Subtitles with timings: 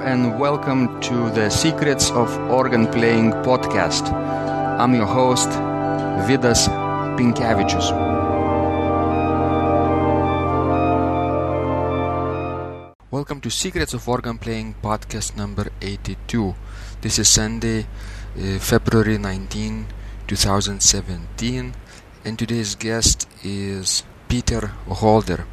[0.00, 4.12] and welcome to the Secrets of Organ Playing podcast.
[4.78, 5.48] I'm your host,
[6.28, 6.68] Vidas
[7.16, 7.90] Pinkevičius.
[13.10, 16.54] Welcome to Secrets of Organ Playing podcast number 82.
[17.00, 17.86] This is Sunday,
[18.36, 19.86] uh, February 19,
[20.28, 21.74] 2017,
[22.24, 25.46] and today's guest is Peter Holder.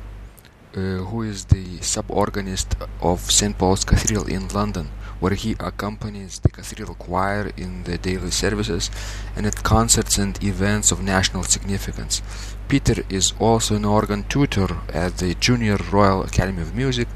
[0.75, 3.57] Uh, who is the sub-organist of St.
[3.57, 4.89] Paul's Cathedral in London,
[5.21, 8.91] where he accompanies the cathedral choir in the daily services
[9.37, 12.21] and at concerts and events of national significance.
[12.67, 17.07] Peter is also an organ tutor at the Junior Royal Academy of Music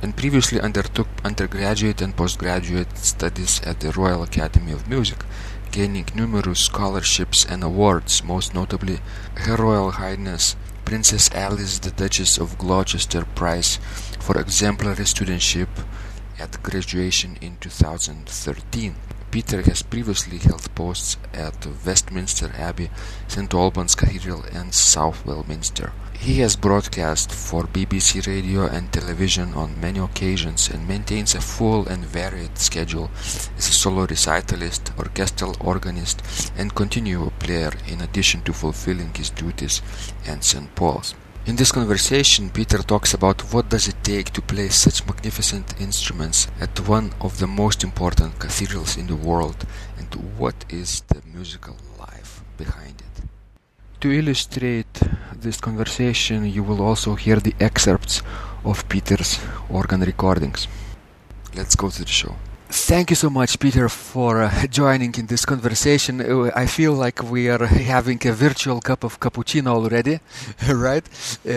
[0.00, 5.24] and previously undertook undergraduate and postgraduate studies at the Royal Academy of Music,
[5.72, 9.00] gaining numerous scholarships and awards, most notably
[9.34, 10.54] Her Royal Highness
[10.88, 13.78] Princess Alice the Duchess of Gloucester Prize
[14.20, 15.68] for exemplary studentship
[16.38, 18.94] at graduation in 2013.
[19.30, 22.90] Peter has previously held posts at Westminster Abbey,
[23.26, 25.92] St Albans Cathedral and Southwell Minster.
[26.18, 31.86] He has broadcast for BBC radio and television on many occasions and maintains a full
[31.86, 33.10] and varied schedule
[33.56, 36.22] as a solo recitalist, orchestral organist,
[36.56, 39.82] and continuo player in addition to fulfilling his duties
[40.26, 40.74] at St.
[40.74, 41.14] Paul's.
[41.48, 46.46] In this conversation, Peter talks about what does it take to play such magnificent instruments
[46.60, 49.64] at one of the most important cathedrals in the world
[49.96, 53.22] and what is the musical life behind it.
[54.02, 55.00] To illustrate
[55.32, 58.20] this conversation, you will also hear the excerpts
[58.62, 60.68] of Peter's organ recordings.
[61.56, 62.36] Let's go to the show.
[62.70, 66.20] Thank you so much, Peter, for uh, joining in this conversation.
[66.20, 70.20] Uh, I feel like we are having a virtual cup of cappuccino already,
[70.68, 71.06] right?
[71.46, 71.50] Uh,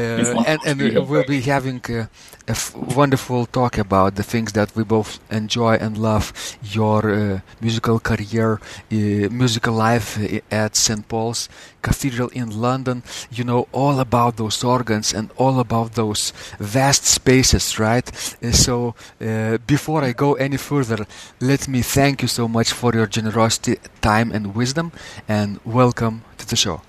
[0.45, 2.07] and, and we'll be having uh,
[2.47, 6.31] a f- wonderful talk about the things that we both enjoy and love
[6.63, 8.95] your uh, musical career, uh,
[9.29, 10.17] musical life
[10.49, 11.05] at St.
[11.09, 11.49] Paul's
[11.81, 13.03] Cathedral in London.
[13.31, 18.09] You know all about those organs and all about those vast spaces, right?
[18.43, 21.05] Uh, so, uh, before I go any further,
[21.39, 24.91] let me thank you so much for your generosity, time, and wisdom,
[25.27, 26.81] and welcome to the show.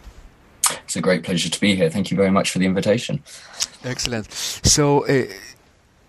[0.84, 1.91] It's a great pleasure to be here.
[1.91, 3.22] Thank you very much for the invitation.
[3.84, 4.31] Excellent.
[4.32, 5.25] So, uh,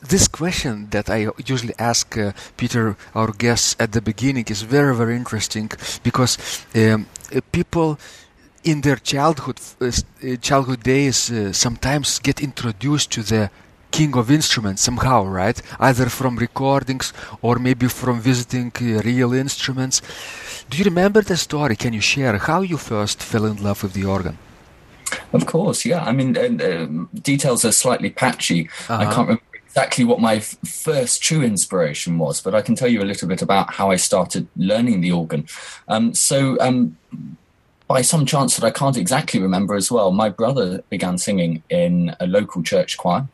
[0.10, 4.96] this question that I usually ask uh, Peter, our guests, at the beginning is very,
[4.96, 5.72] very interesting
[6.04, 6.38] because
[6.76, 7.98] um, uh, people
[8.64, 13.50] in their childhood uh, uh childhood days uh, sometimes get introduced to the
[13.94, 15.62] king of instruments somehow, right?
[15.80, 20.02] Either from recordings or maybe from visiting uh, real instruments.
[20.70, 21.76] Do you remember the story?
[21.76, 24.38] Can you share how you first fell in love with the organ?
[25.32, 26.04] Of course, yeah.
[26.04, 26.88] I mean, uh,
[27.22, 28.70] details are slightly patchy.
[28.90, 29.02] Uh-huh.
[29.02, 32.88] I can't remember exactly what my f- first true inspiration was, but I can tell
[32.88, 35.46] you a little bit about how I started learning the organ.
[35.88, 36.98] Um, so, um,
[37.94, 42.16] by some chance that I can't exactly remember as well, my brother began singing in
[42.20, 43.28] a local church choir.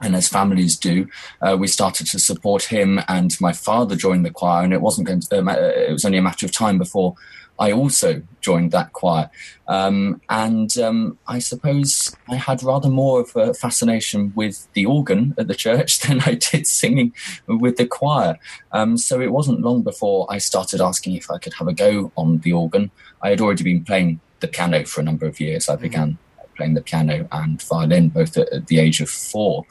[0.00, 1.08] And as families do,
[1.42, 4.62] uh, we started to support him, and my father joined the choir.
[4.62, 5.52] And it wasn't going to, uh,
[5.88, 7.16] it was only a matter of time before
[7.58, 9.30] I also joined that choir.
[9.66, 15.34] Um, and um, I suppose I had rather more of a fascination with the organ
[15.38, 17.12] at the church than I did singing
[17.46, 18.38] with the choir.
[18.72, 22.12] Um, so it wasn't long before I started asking if I could have a go
[22.16, 22.90] on the organ.
[23.22, 25.68] I had already been playing the piano for a number of years.
[25.68, 25.82] I mm-hmm.
[25.82, 26.18] began
[26.56, 29.64] playing the piano and violin both at, at the age of four.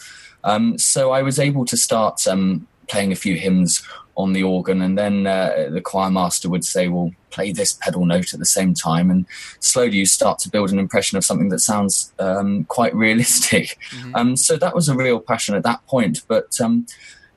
[0.43, 3.83] Um, so I was able to start um, playing a few hymns
[4.17, 8.05] on the organ, and then uh, the choir master would say, "Well, play this pedal
[8.05, 9.25] note at the same time," and
[9.59, 13.77] slowly you start to build an impression of something that sounds um, quite realistic.
[13.91, 14.15] Mm-hmm.
[14.15, 16.23] Um, so that was a real passion at that point.
[16.27, 16.87] But um,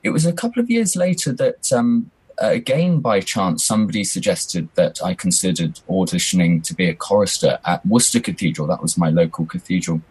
[0.03, 2.09] it was a couple of years later that, um,
[2.41, 7.85] uh, again by chance, somebody suggested that I considered auditioning to be a chorister at
[7.85, 8.67] Worcester Cathedral.
[8.67, 10.01] That was my local cathedral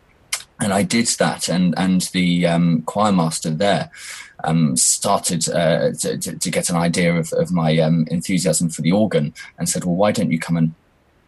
[0.61, 3.91] and I did that, and and the um, choir master there
[4.45, 8.93] um, started uh, to, to, get an idea of, of my um, enthusiasm for the
[8.93, 10.75] organ, and said, "Well, why don't you come and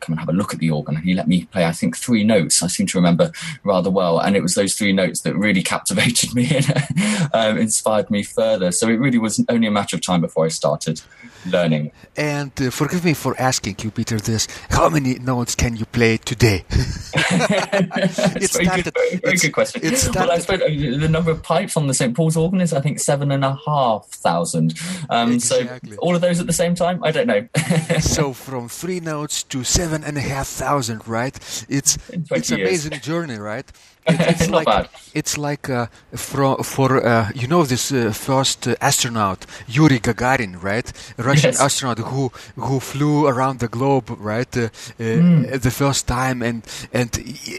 [0.02, 0.96] come and have a look at the organ.
[0.96, 2.62] And he let me play, I think, three notes.
[2.62, 3.32] I seem to remember
[3.64, 4.19] rather well.
[4.19, 8.72] And it was those three notes that really captivated me and um, inspired me further.
[8.72, 11.00] So it really was only a matter of time before I started
[11.46, 11.93] learning.
[12.16, 14.46] And uh, forgive me for asking you, Peter, this.
[14.70, 16.64] How many notes can you play today?
[16.70, 19.82] it's very, started, good, very, very good question.
[20.14, 20.66] well, I suppose uh,
[21.00, 22.14] the number of pipes on the St.
[22.14, 24.75] Paul's organ is, I think, seven and a half thousand.
[25.10, 25.93] Um, exactly.
[25.93, 27.02] So all of those at the same time?
[27.02, 27.49] I don't know.
[28.00, 31.36] so from three notes to seven seven and a half thousand, right?
[31.68, 31.98] It's
[32.30, 33.70] it's amazing journey, right?
[34.04, 34.88] It, it's like bad.
[35.14, 35.86] it's like uh,
[36.16, 40.92] for for uh, you know this uh, first astronaut Yuri Gagarin, right?
[41.16, 41.60] Russian yes.
[41.60, 44.50] astronaut who who flew around the globe, right?
[44.98, 45.62] Mm.
[45.62, 46.62] The first time, and
[46.92, 47.10] and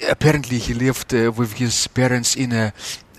[0.10, 2.74] apparently he lived uh, with his parents in a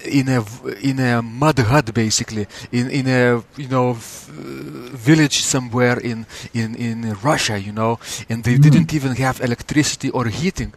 [0.05, 0.45] in a
[0.81, 2.47] in a mud hut basically.
[2.73, 7.99] In in a you know village somewhere in in in Russia you know.
[8.29, 8.63] And they mm.
[8.63, 10.75] didn't even have electricity or heating.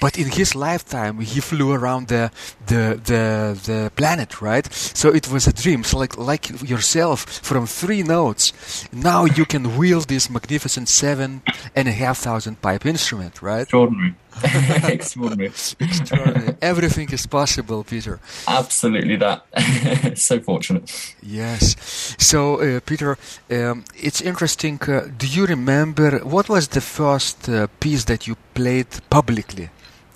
[0.00, 2.30] But in his lifetime he flew around the
[2.66, 3.22] the the,
[3.64, 4.66] the planet right?
[4.72, 5.84] So it was a dream.
[5.84, 8.52] So like like yourself from three notes
[8.92, 11.42] now you can wield this magnificent seven
[11.74, 13.62] and a half thousand pipe instrument right?
[13.62, 14.14] Extraordinary
[14.88, 15.52] extraordinary.
[15.80, 16.56] Extraordinary.
[16.62, 18.18] Everything is possible peter.
[18.46, 19.46] Absolutely that.
[20.16, 21.14] So fortunate.
[21.22, 21.76] Yes.
[22.18, 23.16] So uh, peter
[23.50, 28.36] um, it's interesting uh, do you remember what was the first uh, piece that you
[28.54, 29.70] played publicly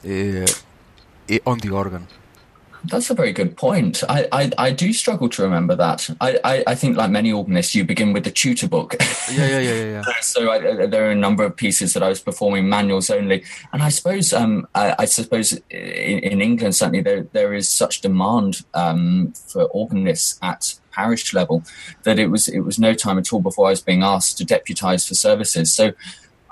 [0.05, 0.47] uh,
[1.50, 2.06] on the organ?
[2.90, 4.02] That's a very good point.
[4.08, 6.08] I, I, I, do struggle to remember that.
[6.20, 8.96] I, I, I, think, like many organists, you begin with the tutor book.
[9.31, 10.05] Yeah, yeah, yeah, yeah.
[10.06, 10.12] yeah.
[10.20, 13.82] so I, there are a number of pieces that I was performing manuals only, and
[13.82, 19.32] I suppose um, I, suppose in, in, England certainly there there is such demand um,
[19.32, 21.62] for organists at parish level
[22.05, 24.44] that it was it was no time at all before I was being asked to
[24.44, 25.73] deputise for services.
[25.73, 25.93] So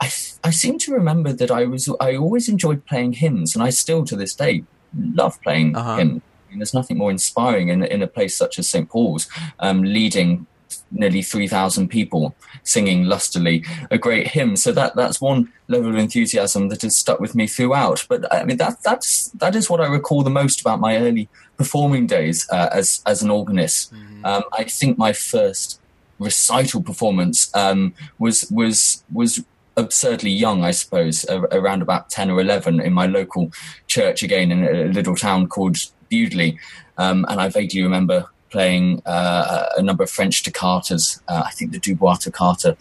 [0.00, 0.06] I,
[0.44, 4.04] I seem to remember that I was I always enjoyed playing hymns, and I still
[4.04, 4.64] to this day
[4.96, 5.96] love playing uh-huh.
[5.96, 6.22] hymns.
[6.22, 9.28] I mean, there's nothing more inspiring in in a place such as St Paul's,
[9.60, 10.46] um, leading
[10.90, 14.56] nearly 3,000 people singing lustily a great hymn.
[14.56, 18.06] So that that's one level of enthusiasm that has stuck with me throughout.
[18.08, 21.28] But I mean that that's that is what I recall the most about my early
[21.56, 23.92] performing days uh, as as an organist.
[23.92, 24.24] Mm-hmm.
[24.24, 25.80] Um, I think my first
[26.18, 29.44] recital performance um, was was was
[29.76, 33.52] absurdly young, I suppose, around about 10 or 11 in my local
[33.86, 35.76] church again in a little town called
[36.10, 36.58] Bewdley.
[36.98, 41.72] Um, and I vaguely remember playing uh, a number of French toccatas, uh, I think
[41.72, 42.76] the Dubois toccata.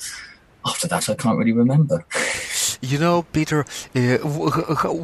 [0.66, 2.06] After that, I can't really remember.
[2.82, 3.66] You know, Peter,
[3.96, 4.18] uh,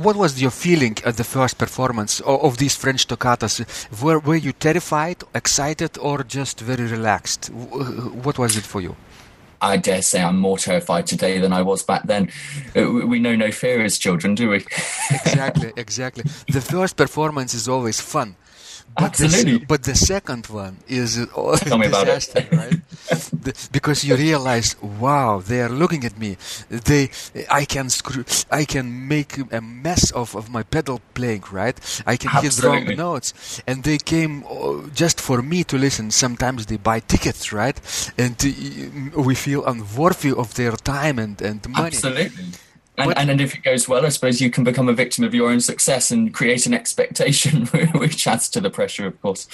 [0.03, 3.53] what was your feeling at the first performance of, of these French toccatas?
[4.01, 7.49] Were, were you terrified, excited, or just very relaxed?
[8.25, 8.95] What was it for you?
[9.61, 12.31] I dare say I'm more terrified today than I was back then.
[12.75, 14.57] Uh, we know no fear as children, do we?
[15.11, 16.23] exactly, exactly.
[16.51, 18.35] The first performance is always fun.
[18.95, 19.57] But Absolutely.
[19.59, 21.15] The, but the second one is
[21.63, 22.71] disaster, right?
[23.43, 26.37] the, because you realize, wow, they are looking at me.
[26.69, 27.09] They,
[27.49, 31.79] I can screw, I can make a mess of, of my pedal playing, right?
[32.05, 32.79] I can Absolutely.
[32.79, 36.11] hit wrong notes, and they came uh, just for me to listen.
[36.11, 37.79] Sometimes they buy tickets, right?
[38.17, 41.87] And uh, we feel unworthy of their time and and money.
[41.87, 42.45] Absolutely.
[42.97, 45.33] And, and, and if it goes well, I suppose you can become a victim of
[45.33, 47.65] your own success and create an expectation,
[47.95, 49.47] which adds to the pressure, of course.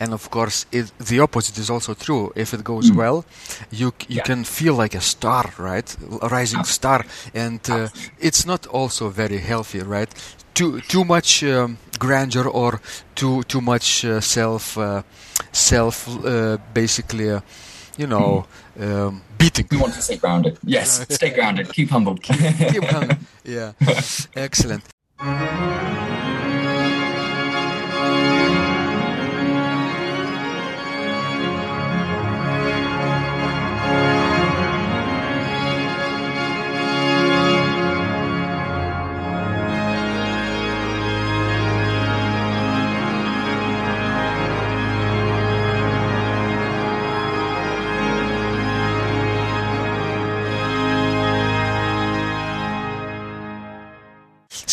[0.00, 2.32] And of course, it, the opposite is also true.
[2.34, 2.96] If it goes mm.
[2.96, 3.24] well,
[3.70, 4.22] you you yeah.
[4.22, 5.96] can feel like a star, right?
[6.20, 6.72] A rising Absolutely.
[6.72, 7.88] star, and uh,
[8.18, 10.12] it's not also very healthy, right?
[10.54, 12.80] Too too much um, grandeur or
[13.14, 15.02] too too much uh, self uh,
[15.52, 17.40] self uh, basically, uh,
[17.96, 18.46] you know.
[18.78, 19.66] Um, beating.
[19.70, 20.58] We want to stay grounded.
[20.64, 21.72] Yes, stay grounded.
[21.72, 22.16] Keep humble.
[22.16, 23.16] Keep humble.
[23.44, 23.72] Yeah.
[24.36, 24.84] Excellent.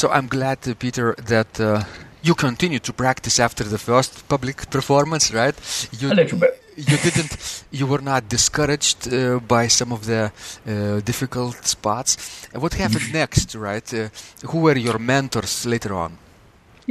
[0.01, 1.84] So I'm glad, uh, Peter, that uh,
[2.24, 5.53] you continue to practice after the first public performance, right?
[6.00, 6.60] You, a little bit.
[6.75, 7.63] you didn't.
[7.70, 12.48] You were not discouraged uh, by some of the uh, difficult spots.
[12.51, 13.93] What happened next, right?
[13.93, 14.10] Uh,
[14.48, 16.17] who were your mentors later on?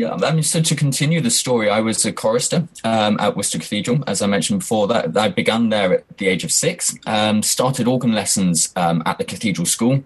[0.00, 3.58] Yeah, I mean, so to continue the story, I was a chorister um, at Worcester
[3.58, 4.88] Cathedral, as I mentioned before.
[4.88, 6.96] That I began there at the age of six.
[7.06, 10.02] Um, started organ lessons um, at the Cathedral School,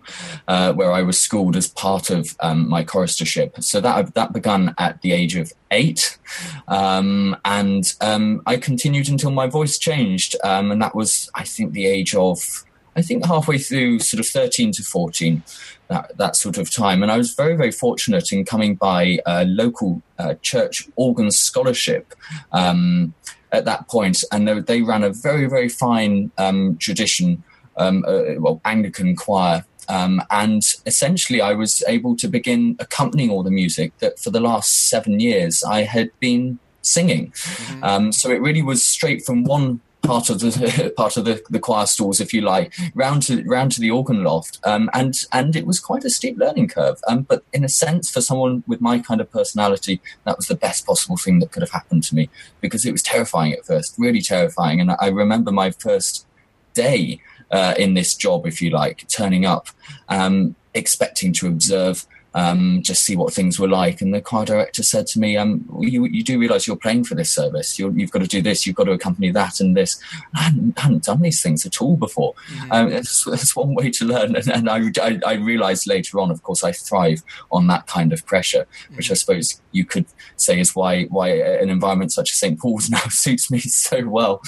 [0.49, 3.63] uh, where I was schooled as part of um, my choristership.
[3.63, 6.19] So that that began at the age of eight,
[6.67, 11.87] um, and um, I continued until my voice changed, and that was, I think, the
[11.87, 12.65] age of
[12.97, 15.43] I think halfway through sort of 13 to 14,
[15.89, 17.03] that, that sort of time.
[17.03, 22.15] And I was very, very fortunate in coming by a local uh, church organ scholarship
[22.53, 23.15] um,
[23.53, 24.25] at that point.
[24.33, 27.43] And they, they, ran a very, very fine um, tradition,
[27.77, 33.43] um, uh, well, Anglican choir Um, and essentially, I was able to begin accompanying all
[33.43, 37.33] the music that for the last seven years I had been singing.
[37.33, 37.85] Mm-hmm.
[37.85, 41.59] Um, so it really was straight from one part of the part of the, the
[41.59, 45.57] choir stalls, if you like, round to round to the organ loft, um, and and
[45.57, 47.01] it was quite a steep learning curve.
[47.09, 50.55] Um, but in a sense, for someone with my kind of personality, that was the
[50.55, 52.29] best possible thing that could have happened to me
[52.61, 54.81] because it was terrifying at first, really terrifying.
[54.81, 56.27] And I remember my first
[56.75, 57.21] day
[57.51, 59.69] uh, in this job, if you like, turning up,
[60.09, 64.01] um, expecting to observe um, just see what things were like.
[64.01, 67.15] And the choir director said to me, um, you, you, do realize you're playing for
[67.15, 67.79] this service.
[67.79, 68.67] you have got to do this.
[68.67, 70.01] You've got to accompany that and this.
[70.35, 72.35] I hadn't, hadn't done these things at all before.
[72.49, 72.73] Mm-hmm.
[72.73, 74.35] Um, it's, it's, one way to learn.
[74.35, 77.23] And, and I, I, I, realized later on, of course, I thrive
[77.53, 78.97] on that kind of pressure, mm-hmm.
[78.97, 82.59] which I suppose you could say is why, why an environment such as St.
[82.59, 84.43] Paul's now suits me so well.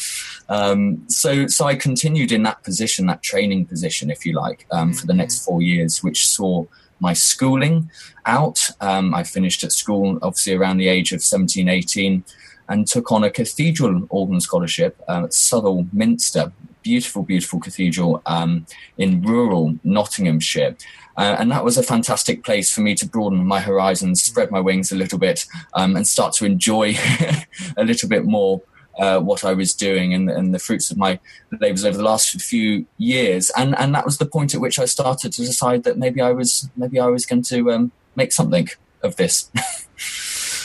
[0.49, 4.91] Um, so, so I continued in that position, that training position, if you like, um,
[4.91, 4.99] mm-hmm.
[4.99, 6.65] for the next four years, which saw
[7.01, 7.91] my schooling
[8.25, 8.71] out.
[8.81, 12.25] Um, I finished at school, obviously, around the age of 17, 18,
[12.69, 18.67] and took on a cathedral organ scholarship um, at Southwell Minster, beautiful, beautiful cathedral um,
[18.99, 20.77] in rural Nottinghamshire.
[21.17, 24.61] Uh, and that was a fantastic place for me to broaden my horizons, spread my
[24.61, 26.95] wings a little bit, um, and start to enjoy
[27.77, 28.61] a little bit more
[28.99, 31.19] uh, what I was doing and, and the fruits of my
[31.61, 33.51] labours over the last few years.
[33.57, 36.33] And and that was the point at which I started to decide that maybe I
[36.33, 38.69] was maybe I was going to um, make something
[39.03, 39.51] of this.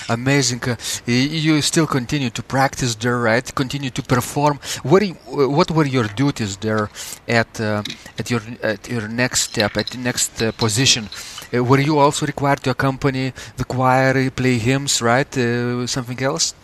[0.10, 0.62] Amazing.
[0.68, 3.56] Uh, you still continue to practice there, right?
[3.56, 4.60] Continue to perform.
[4.84, 5.14] What you,
[5.58, 6.90] what were your duties there
[7.28, 7.84] at uh,
[8.20, 11.08] at your at your next step at the next uh, position?
[11.54, 15.38] Uh, were you also required to accompany the choir, play hymns, right?
[15.38, 16.56] Uh, something else?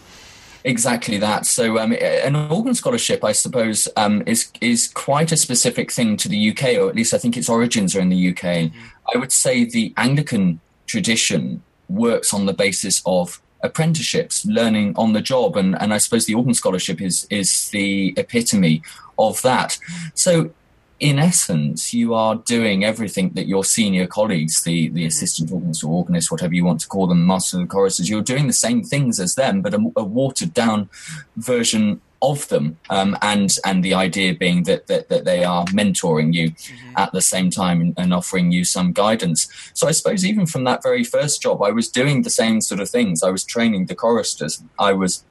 [0.67, 1.45] Exactly that.
[1.45, 6.27] So, um, an organ scholarship, I suppose, um, is is quite a specific thing to
[6.27, 8.43] the UK, or at least I think its origins are in the UK.
[8.43, 8.79] Mm-hmm.
[9.15, 15.21] I would say the Anglican tradition works on the basis of apprenticeships, learning on the
[15.21, 18.81] job, and and I suppose the organ scholarship is is the epitome
[19.17, 19.77] of that.
[20.15, 20.51] So
[20.99, 25.07] in essence, you are doing everything that your senior colleagues, the, the mm-hmm.
[25.07, 28.21] assistant organist or organist, whatever you want to call them, master of the choruses, you're
[28.21, 30.89] doing the same things as them, but a, a watered down
[31.35, 32.79] version of them.
[32.89, 36.93] Um, and, and the idea being that, that, that they are mentoring you mm-hmm.
[36.97, 39.47] at the same time and, and, offering you some guidance.
[39.75, 42.81] So I suppose even from that very first job, I was doing the same sort
[42.81, 43.21] of things.
[43.21, 44.63] I was training the choristers.
[44.79, 45.23] I was,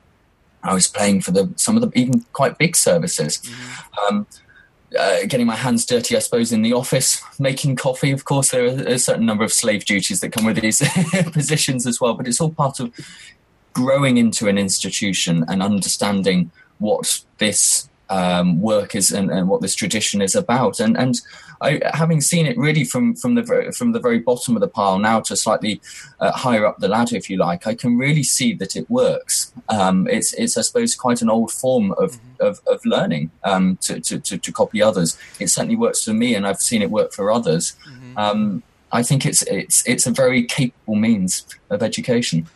[0.62, 3.38] I was playing for the, some of the even quite big services.
[3.38, 4.14] Mm-hmm.
[4.16, 4.26] Um,
[4.98, 8.12] uh, getting my hands dirty, I suppose, in the office, making coffee.
[8.12, 10.78] Of course, there are a certain number of slave duties that come with these
[11.32, 12.92] positions as well, but it's all part of
[13.72, 19.74] growing into an institution and understanding what this um, work is and, and, what this
[19.74, 20.78] tradition is about.
[20.80, 21.20] And and
[21.60, 24.68] I, having seen it really from from the very, from the very bottom of the
[24.68, 25.80] pile now to slightly
[26.20, 29.52] uh, higher up the ladder, if you like, I can really see that it works.
[29.68, 32.46] Um, it's it's I suppose quite an old form of mm-hmm.
[32.46, 35.18] of, of, learning um, to, to, to, to, copy others.
[35.40, 37.75] It certainly works for me, and I've seen it work for others.
[37.88, 38.18] Mm-hmm.
[38.18, 42.46] Um, I think it's it's it's a very capable means of education.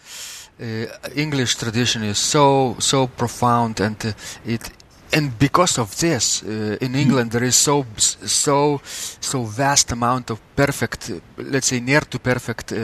[0.61, 4.13] Uh, English tradition is so so profound, and uh,
[4.45, 4.71] it
[5.13, 8.81] and because of this, uh, in England there is so so
[9.21, 12.77] so vast amount of perfect, let's say near to perfect uh,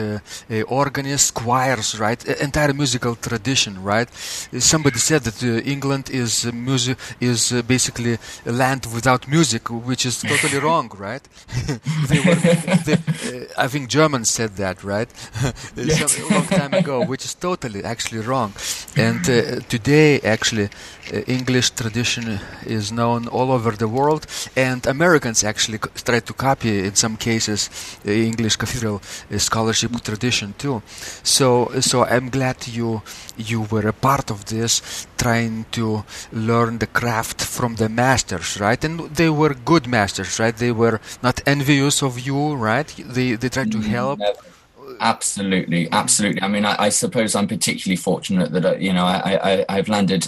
[0.49, 2.25] uh, organists, choirs, right?
[2.41, 4.09] Entire musical tradition, right?
[4.59, 10.05] Somebody said that uh, England is music is uh, basically a land without music, which
[10.05, 11.21] is totally wrong, right?
[12.09, 12.35] they were,
[12.85, 15.09] they, uh, I think Germans said that, right?
[15.99, 18.53] Some, a long time ago, which is totally actually wrong.
[18.95, 19.23] And
[19.69, 20.69] today, actually,
[21.27, 22.16] English tradition
[22.65, 27.69] is known all over the world, and Americans actually try to copy in some cases
[28.05, 30.81] uh, English cathedral uh, scholarship tradition too.
[31.23, 33.01] So, so I'm glad you
[33.37, 38.83] you were a part of this, trying to learn the craft from the masters, right?
[38.83, 40.55] And they were good masters, right?
[40.55, 42.87] They were not envious of you, right?
[42.97, 43.91] They they tried to mm-hmm.
[43.91, 44.19] help.
[44.19, 44.47] Never
[44.99, 49.39] absolutely absolutely i mean I, I, suppose i'm particularly fortunate that uh, you know I,
[49.43, 50.27] I i've landed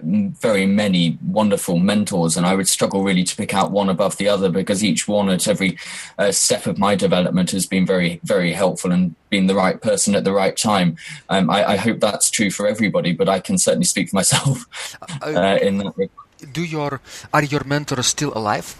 [0.00, 4.28] very many wonderful mentors, and I would struggle really to pick out one above the
[4.28, 5.78] other because each one at every
[6.18, 10.14] uh, step of my development has been very, very helpful and been the right person
[10.14, 10.96] at the right time.
[11.28, 14.66] Um, I, I, hope that's true for everybody, but I can certainly speak for myself
[15.22, 16.52] uh, uh in that regard.
[16.52, 17.00] Do your
[17.32, 18.76] are your mentors still alive?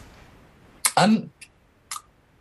[0.97, 1.31] Um,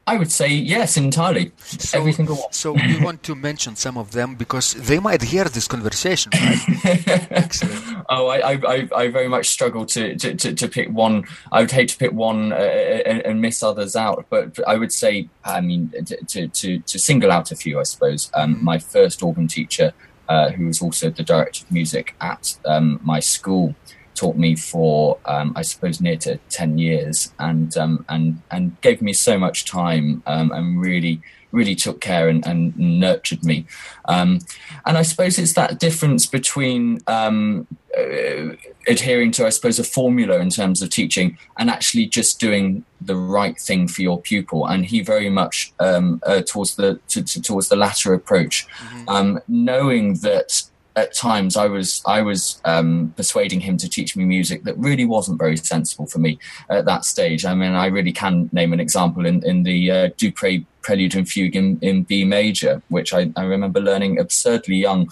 [0.07, 1.51] I would say yes, entirely.
[1.57, 2.51] So, Every single one.
[2.51, 6.59] So we want to mention some of them because they might hear this conversation, right?
[7.31, 8.05] Excellent.
[8.07, 11.24] Oh, I, I, I very much struggle to, to, to, to pick one.
[11.51, 14.91] I would hate to pick one uh, and, and, miss others out, but I would
[14.91, 15.91] say, I mean,
[16.27, 18.29] to, to, to single out a few, I suppose.
[18.35, 19.91] Um, my first organ teacher,
[20.29, 23.74] uh, who was also the director of music at um, my school,
[24.15, 29.01] taught me for um, I suppose near to ten years, and um, and and gave
[29.01, 31.22] me so much time um, and really
[31.55, 33.65] really took care and, and nurtured me.
[34.05, 34.39] Um,
[34.86, 37.65] and I suppose it's that difference between um,
[37.98, 38.55] uh,
[38.88, 43.15] adhering to I suppose a formula in terms of teaching and actually just doing the
[43.15, 44.67] right thing for your pupil.
[44.67, 49.38] And he very much um, uh, towards the to, to, towards the latter approach, mm-hmm.
[49.48, 50.63] knowing that
[50.95, 55.05] at times I was I was um, persuading him to teach me music that really
[55.05, 57.45] wasn't very sensible for me at that stage.
[57.45, 61.27] I mean, I really can name an example in in the uh, Dupre Prelude and
[61.27, 65.09] Fugue in, in B major, which I, I remember learning absurdly young.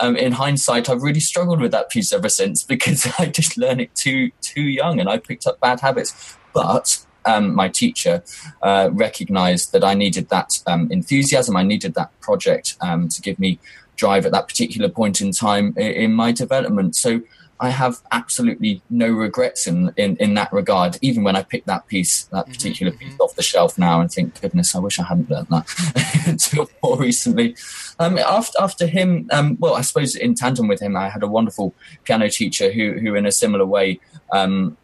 [0.00, 3.80] Um, in hindsight, I've really struggled with that piece ever since because I just learned
[3.80, 6.36] it too too young and I picked up bad habits.
[6.52, 8.22] But um, my teacher
[8.62, 13.38] uh, recognized that I needed that um, enthusiasm, I needed that project um, to give
[13.38, 13.58] me
[14.02, 16.96] drive at that particular point in time in my development.
[16.96, 17.20] So
[17.60, 21.86] I have absolutely no regrets in, in, in that regard, even when I pick that
[21.86, 23.10] piece, that mm-hmm, particular mm-hmm.
[23.10, 26.68] piece off the shelf now and think, goodness, I wish I hadn't learned that until
[26.82, 27.54] more recently.
[28.00, 31.28] Um, after, after him, um, well, I suppose in tandem with him, I had a
[31.28, 34.00] wonderful piano teacher who, who in a similar way,
[34.32, 34.76] um,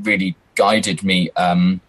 [0.00, 1.80] really guided me um,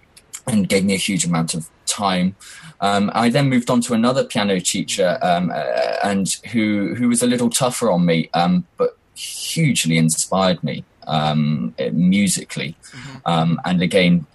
[0.48, 2.36] and gave me a huge amount of time.
[2.82, 7.22] Um, I then moved on to another piano teacher, um, uh, and who who was
[7.24, 13.18] a little tougher on me, um, but hugely inspired me um, musically, mm-hmm.
[13.26, 14.26] Um, and again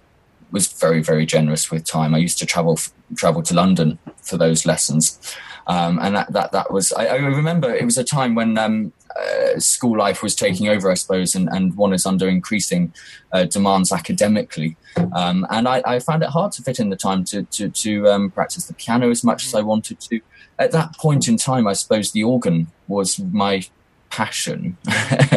[0.51, 2.15] was very very generous with time.
[2.15, 2.79] I used to travel
[3.15, 5.19] travel to London for those lessons,
[5.67, 8.57] um, and that that that was I, I, remember it was a time when
[9.15, 12.93] uh, school life was taking over, I suppose, and, and one is under increasing
[13.31, 14.77] uh, demands academically.
[15.13, 18.07] Um, and I, I, found it hard to fit in the time to, to, to
[18.07, 20.19] um, practice the piano as much as I wanted to.
[20.57, 23.63] At that point in time, I suppose the organ was my
[24.09, 24.77] passion.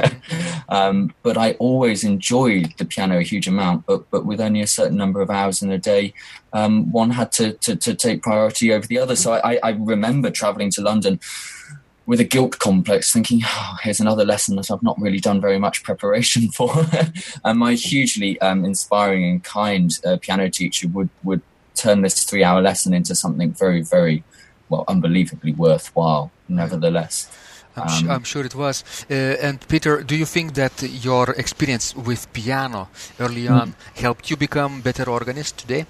[0.68, 4.66] um, but I always enjoyed the piano a huge amount, but, but with only a
[4.66, 6.14] certain number of hours in a day,
[6.52, 9.16] um, one had to, to, to, take priority over the other.
[9.16, 11.20] So I, I remember traveling to London
[12.12, 15.58] with a guilt complex, thinking, oh, here's another lesson that I've not really done very
[15.58, 16.70] much preparation for.
[17.42, 21.40] and my hugely um, inspiring and kind uh, piano teacher would, would
[21.74, 24.24] turn this three hour lesson into something very, very,
[24.68, 27.34] well, unbelievably worthwhile, nevertheless.
[27.76, 28.84] I'm, um, I'm, sure it was.
[29.10, 33.98] Uh, and Peter, do you think that your experience with piano early on mm.
[33.98, 35.86] helped you become better organist today?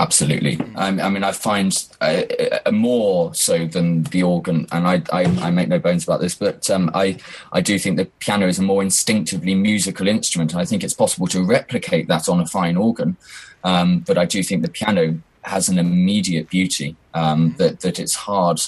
[0.00, 0.58] Absolutely.
[0.76, 2.22] I, I mean, I find uh,
[2.64, 6.34] uh, more so than the organ, and I, I, I make no bones about this,
[6.34, 7.18] but um, I,
[7.52, 10.54] I do think the piano is a more instinctively musical instrument.
[10.56, 13.18] I think it's possible to replicate that on a fine organ,
[13.62, 18.14] um, but I do think the piano has an immediate beauty um, that, that it's
[18.14, 18.58] hard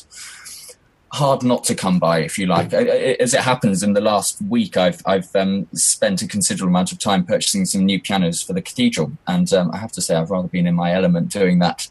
[1.13, 2.73] hard not to come by, if you like.
[2.73, 6.99] As it happens, in the last week, I've I've um, spent a considerable amount of
[6.99, 10.31] time purchasing some new pianos for the cathedral, and um, I have to say I've
[10.31, 11.87] rather been in my element doing that,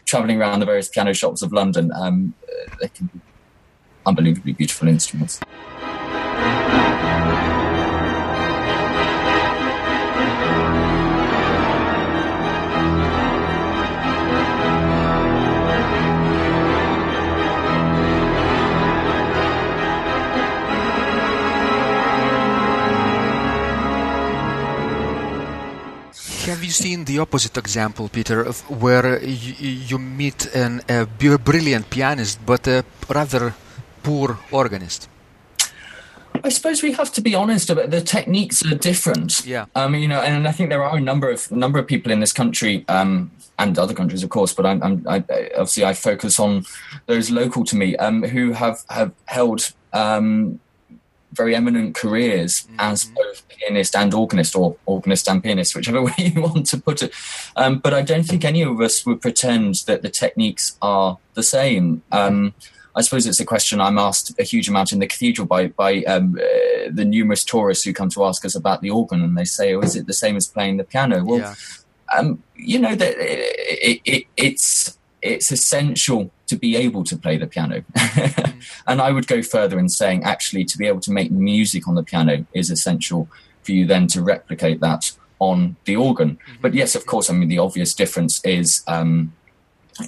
[0.06, 1.90] traveling around the various piano shops of London.
[1.94, 2.34] Um,
[2.80, 3.20] they can be
[4.06, 5.40] unbelievably beautiful instruments.
[26.46, 29.54] Have you seen the opposite example, Peter, of where you,
[29.90, 33.54] you meet an, a brilliant pianist but a rather
[34.02, 35.08] poor organist?
[36.44, 39.46] I suppose we have to be honest about the techniques are different.
[39.46, 39.64] Yeah.
[39.74, 42.20] Um, you know, and I think there are a number of number of people in
[42.20, 45.24] this country um, and other countries, of course, but I'm, I'm I,
[45.56, 46.66] obviously I focus on
[47.06, 50.60] those local to me um, who have have held um,
[51.34, 52.76] very eminent careers mm-hmm.
[52.78, 57.02] as both pianist and organist, or organist and pianist, whichever way you want to put
[57.02, 57.12] it.
[57.56, 61.42] Um, but I don't think any of us would pretend that the techniques are the
[61.42, 62.02] same.
[62.12, 62.54] Um,
[62.96, 66.02] I suppose it's a question I'm asked a huge amount in the cathedral by by
[66.04, 69.44] um, uh, the numerous tourists who come to ask us about the organ, and they
[69.44, 71.54] say, "Oh, is it the same as playing the piano?" Well, yeah.
[72.16, 77.46] um, you know that it, it, it's it's essential to be able to play the
[77.46, 77.80] piano.
[77.96, 78.62] mm.
[78.86, 81.94] And I would go further in saying, actually, to be able to make music on
[81.94, 83.28] the piano is essential
[83.62, 86.36] for you then to replicate that on the organ.
[86.36, 86.60] Mm-hmm.
[86.60, 88.84] But yes, of course, I mean, the obvious difference is.
[88.86, 89.32] Um,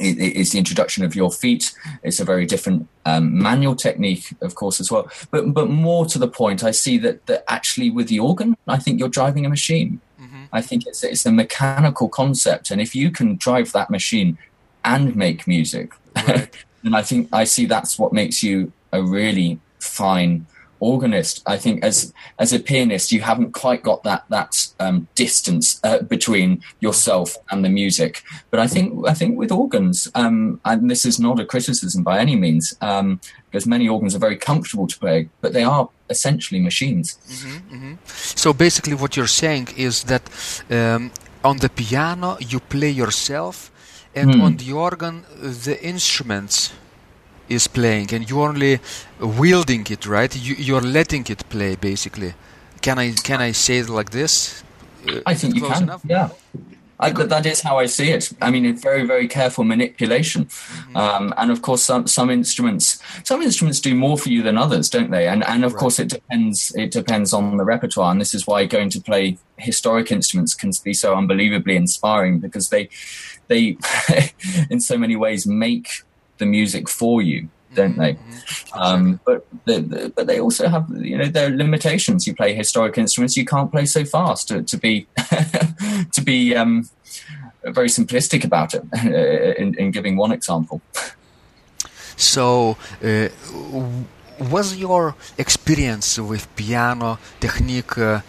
[0.00, 1.72] it, it's the introduction of your feet.
[2.02, 5.08] It's a very different um, manual technique, of course, as well.
[5.30, 8.78] But but more to the point, I see that that actually with the organ, I
[8.78, 10.00] think you're driving a machine.
[10.20, 10.44] Mm-hmm.
[10.52, 14.38] I think it's it's a mechanical concept, and if you can drive that machine
[14.86, 16.48] and make music, right.
[16.82, 20.46] then I think I see that's what makes you a really fine
[20.80, 21.42] organist.
[21.46, 26.02] I think as as a pianist, you haven't quite got that that um, distance uh,
[26.02, 28.22] between yourself and the music.
[28.50, 32.18] But I think I think with organs, um, and this is not a criticism by
[32.18, 36.60] any means, um, because many organs are very comfortable to play, but they are essentially
[36.60, 37.18] machines.
[37.28, 37.94] Mm-hmm, mm-hmm.
[38.06, 40.22] So basically, what you're saying is that
[40.70, 41.10] um,
[41.44, 43.70] on the piano you play yourself,
[44.16, 44.42] and mm.
[44.42, 46.72] on the organ the instruments
[47.48, 48.80] is playing and you're only
[49.20, 52.34] wielding it right you, you're letting it play basically
[52.80, 54.64] can i can i say it like this
[55.26, 56.02] i think you can enough?
[56.04, 56.28] yeah
[56.98, 58.32] I, that is how I see it.
[58.40, 60.96] I mean, it's very, very careful manipulation, mm-hmm.
[60.96, 64.88] um, and of course, some some instruments some instruments do more for you than others,
[64.88, 65.28] don't they?
[65.28, 65.80] And and of right.
[65.80, 69.36] course, it depends it depends on the repertoire, and this is why going to play
[69.58, 72.88] historic instruments can be so unbelievably inspiring because they
[73.48, 73.76] they
[74.70, 76.02] in so many ways make
[76.38, 78.14] the music for you don't they?
[78.14, 78.78] Mm-hmm.
[78.78, 82.26] Um, but the, the, but they also have you know their limitations.
[82.26, 84.48] You play historic instruments, you can't play so fast.
[84.48, 85.06] To, to be
[86.12, 86.88] to be um,
[87.64, 88.82] very simplistic about it,
[89.58, 90.80] in, in, giving one example.
[92.16, 93.28] So, uh,
[94.50, 98.20] was your experience with piano technique uh,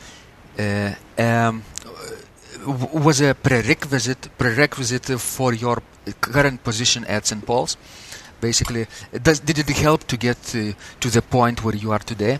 [0.59, 1.63] uh, um,
[2.67, 5.81] was a prerequisite prerequisite for your
[6.21, 7.45] current position at St.
[7.45, 7.77] Paul's?
[8.39, 8.85] Basically,
[9.23, 12.39] does, did it help to get to, to the point where you are today?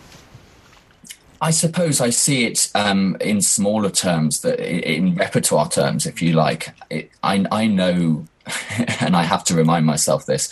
[1.41, 6.33] I suppose I see it um, in smaller terms, that in repertoire terms, if you
[6.33, 6.73] like.
[6.89, 8.25] It, I, I know
[9.01, 10.49] and I have to remind myself this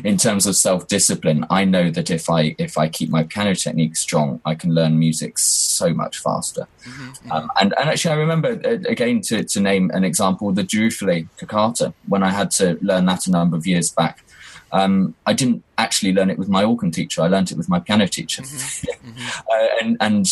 [0.04, 1.46] in terms of self discipline.
[1.50, 4.98] I know that if I if I keep my piano technique strong, I can learn
[4.98, 6.66] music so much faster.
[6.84, 7.32] Mm-hmm, mm-hmm.
[7.32, 11.28] Um, and and actually, I remember uh, again to to name an example, the Duruflé
[11.36, 11.92] toccata.
[12.08, 14.24] When I had to learn that a number of years back,
[14.72, 17.22] um, I didn't actually learn it with my organ teacher.
[17.22, 19.40] I learned it with my piano teacher, mm-hmm, mm-hmm.
[19.50, 20.26] uh, and and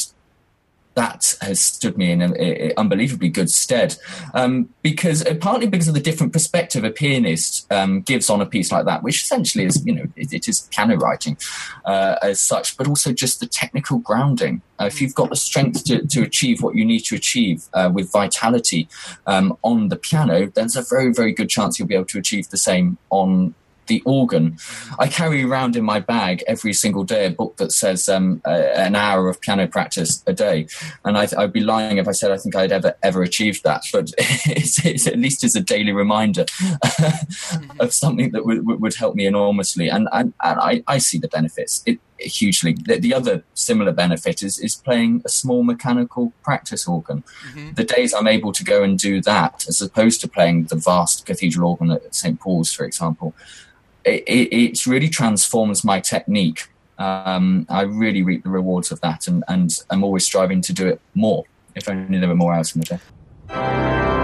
[0.98, 3.94] that has stood me in an unbelievably good stead
[4.34, 8.46] um, because uh, partly because of the different perspective a pianist um, gives on a
[8.46, 11.36] piece like that, which essentially is you know it, it is piano writing
[11.84, 14.60] uh, as such, but also just the technical grounding.
[14.80, 17.88] Uh, if you've got the strength to, to achieve what you need to achieve uh,
[17.92, 18.88] with vitality
[19.28, 22.50] um, on the piano, there's a very very good chance you'll be able to achieve
[22.50, 23.54] the same on
[23.88, 24.58] the organ.
[24.98, 28.94] I carry around in my bag every single day a book that says um, an
[28.94, 30.68] hour of piano practice a day,
[31.04, 33.82] and I, would be lying if I said I think I'd ever ever achieved that.
[33.92, 36.46] But it's, it's at least as a daily reminder
[37.80, 41.28] of something that would, would help me enormously, and and, and I, I see the
[41.28, 41.82] benefits.
[41.86, 42.72] It, hugely.
[42.72, 47.22] The, the, other similar benefit is is playing a small mechanical practice organ.
[47.50, 47.74] Mm-hmm.
[47.74, 51.26] The days I'm able to go and do that, as opposed to playing the vast
[51.26, 53.34] cathedral organ at St Paul's, for example,
[54.04, 56.68] it, it really transforms my technique.
[56.98, 60.88] Um, I really reap the rewards of that, and, and I'm always striving to do
[60.88, 61.44] it more.
[61.74, 64.17] If only there were more hours in the day.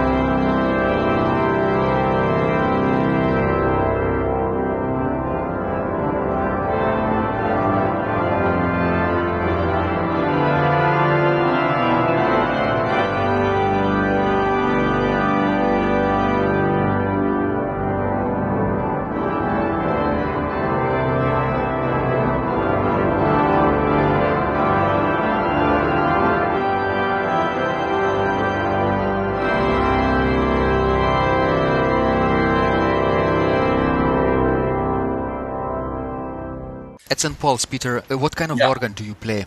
[37.15, 37.39] At St.
[37.39, 38.67] Paul's, Peter, uh, what kind of yeah.
[38.67, 39.45] organ do you play?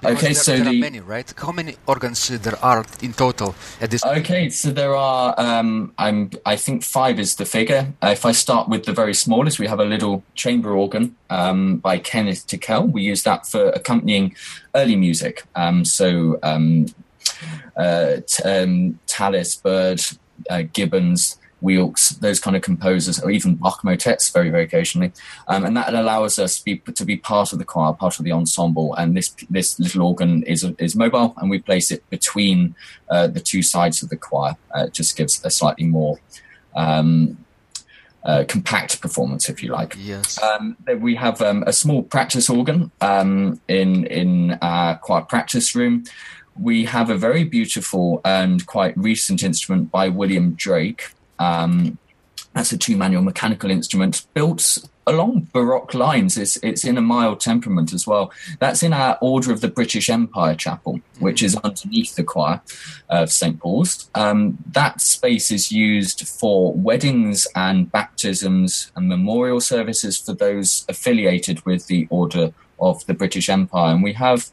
[0.00, 1.32] Because okay, there, so there the, are many, right?
[1.36, 4.04] How many organs there are in total at this?
[4.04, 5.32] Okay, so there are.
[5.38, 6.32] Um, I'm.
[6.44, 7.92] I think five is the figure.
[8.02, 11.76] Uh, if I start with the very smallest, we have a little chamber organ um,
[11.76, 12.88] by Kenneth Tickell.
[12.88, 14.34] We use that for accompanying
[14.74, 15.44] early music.
[15.54, 16.86] Um, so um,
[17.76, 20.00] uh, t- um, Tallis, Byrd,
[20.50, 25.12] uh, Gibbons, Weelkes, those kind of composers, or even Bach motets very, very occasionally.
[25.48, 28.24] Um, and that allows us to be, to be part of the choir, part of
[28.24, 28.94] the ensemble.
[28.94, 32.74] And this this little organ is is mobile, and we place it between
[33.10, 34.56] uh, the two sides of the choir.
[34.74, 36.18] Uh, it just gives a slightly more
[36.74, 37.44] um,
[38.24, 39.96] uh, compact performance, if you like.
[39.98, 40.42] Yes.
[40.42, 46.04] Um, we have um, a small practice organ um, in in our choir practice room
[46.58, 51.10] we have a very beautiful and quite recent instrument by William Drake.
[51.40, 51.98] Um,
[52.54, 56.36] that's a two manual mechanical instrument built along Baroque lines.
[56.36, 58.32] It's, it's in a mild temperament as well.
[58.58, 62.60] That's in our Order of the British Empire Chapel, which is underneath the choir
[63.08, 63.58] of St.
[63.60, 64.10] Paul's.
[64.14, 71.64] Um, that space is used for weddings and baptisms and memorial services for those affiliated
[71.64, 73.94] with the Order of the British Empire.
[73.94, 74.50] And we have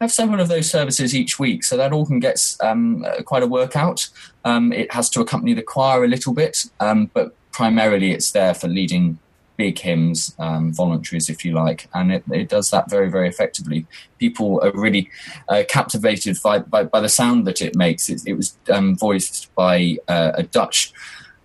[0.00, 4.08] have several of those services each week, so that organ gets um, quite a workout.
[4.44, 8.54] Um, it has to accompany the choir a little bit, um, but primarily it's there
[8.54, 9.18] for leading
[9.58, 13.84] big hymns, um, voluntaries, if you like, and it, it, does that very, very effectively.
[14.18, 15.10] People are really
[15.48, 18.08] uh, captivated by, by, by, the sound that it makes.
[18.08, 20.92] It, it was um, voiced by uh, a Dutch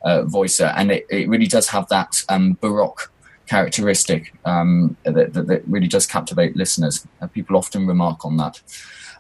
[0.04, 3.12] uh, voicer, and it, it, really does have that um, Baroque
[3.54, 7.06] characteristic um, that, that, that, really does captivate listeners.
[7.22, 8.60] Uh, people often remark on that.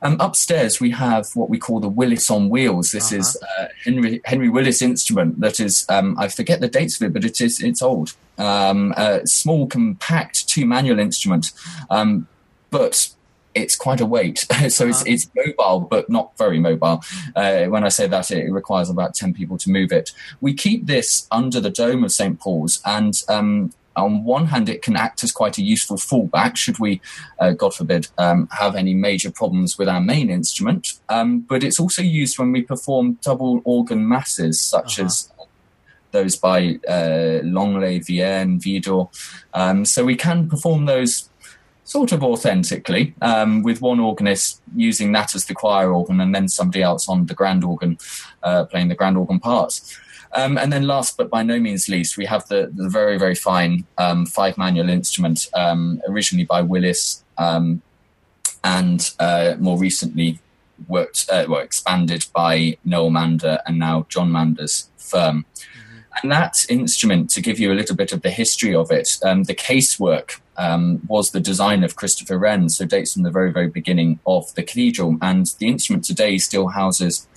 [0.01, 2.91] Um, upstairs, we have what we call the Willis on wheels.
[2.91, 3.19] This uh-huh.
[3.19, 7.13] is uh, Henry Henry Willis instrument that is um, I forget the dates of it,
[7.13, 8.15] but it is it's old.
[8.39, 11.51] Um, a small, compact two manual instrument,
[11.91, 12.27] um,
[12.71, 13.09] but
[13.53, 14.39] it's quite a weight.
[14.69, 14.85] so uh-huh.
[14.89, 17.03] it's it's mobile, but not very mobile.
[17.35, 20.11] Uh, when I say that, it requires about ten people to move it.
[20.41, 24.82] We keep this under the dome of St Paul's, and um, on one hand, it
[24.82, 27.01] can act as quite a useful fallback should we,
[27.39, 30.99] uh, God forbid, um, have any major problems with our main instrument.
[31.10, 35.06] Um, but it's also used when we perform double organ masses, such uh-huh.
[35.06, 35.29] as
[36.12, 39.10] those by uh, Langlais, Vierne, Widor.
[39.53, 41.29] Um, so we can perform those
[41.84, 46.47] sort of authentically um, with one organist using that as the choir organ and then
[46.47, 47.97] somebody else on the grand organ
[48.41, 49.99] uh, playing the grand organ parts.
[50.35, 53.35] Um, and then last but by no means least, we have the, the very, very
[53.35, 57.81] fine um, five manual instrument, um, originally by Willis um,
[58.63, 60.39] and uh, more recently
[60.87, 65.45] worked, uh, well, expanded by Noel Mander and now John Mander's firm.
[65.55, 65.99] Mm-hmm.
[66.21, 69.43] And that instrument, to give you a little bit of the history of it, um,
[69.43, 73.67] the casework um, was the design of Christopher Wren, so dates from the very, very
[73.67, 75.17] beginning of the cathedral.
[75.21, 77.27] And the instrument today still houses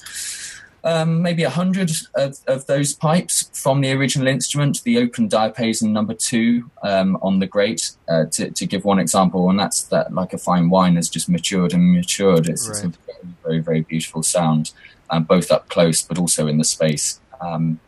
[0.86, 5.90] um, maybe a hundred of, of, those pipes from the original instrument, the open diapason
[5.90, 10.14] number two um, on the great, uh, to, to, give one example, and that's that
[10.14, 12.48] like a fine wine has just matured and matured.
[12.48, 12.84] It's, right.
[12.84, 14.70] it's a very, very, very beautiful sound,
[15.10, 17.20] um, both up close but also in the space.
[17.40, 17.80] Um,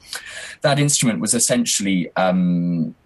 [0.62, 2.96] that instrument was essentially um,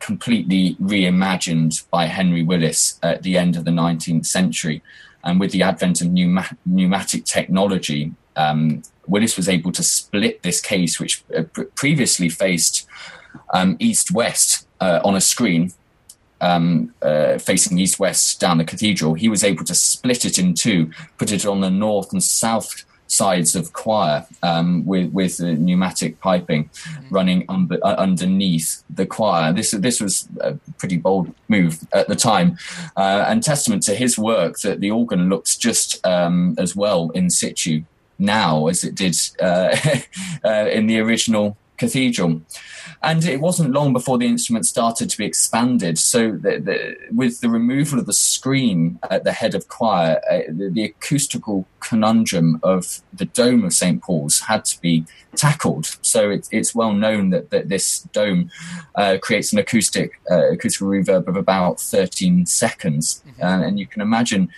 [0.00, 4.82] completely reimagined by Henry Willis at the end of the 19th century.
[5.22, 10.60] And with the advent of pneuma- pneumatic technology, um, Willis was able to split this
[10.60, 11.42] case, which uh,
[11.74, 12.86] previously faced
[13.52, 15.72] um, east west uh, on a screen.
[16.40, 20.54] Um, uh, facing east west down the cathedral, he was able to split it in
[20.54, 26.20] two, put it on the north and south sides of choir um, with with pneumatic
[26.20, 27.12] piping mm-hmm.
[27.12, 29.52] running um, uh, underneath the choir.
[29.52, 32.56] This this was a pretty bold move at the time,
[32.96, 37.30] uh, and testament to his work that the organ looks just um, as well in
[37.30, 37.82] situ
[38.18, 39.76] now as it did uh,
[40.44, 42.42] uh, in the original cathedral.
[43.00, 45.98] And it wasn't long before the instrument started to be expanded.
[45.98, 50.40] So, the, the, with the removal of the screen at the head of choir, uh,
[50.48, 54.02] the, the, acoustical conundrum of the dome of St.
[54.02, 55.96] Paul's had to be tackled.
[56.02, 58.50] So, it, it's well known that, that this dome
[58.96, 63.22] uh, creates an acoustic uh, acoustical reverb of about 13 seconds.
[63.28, 63.62] Mm-hmm.
[63.62, 64.48] and you can imagine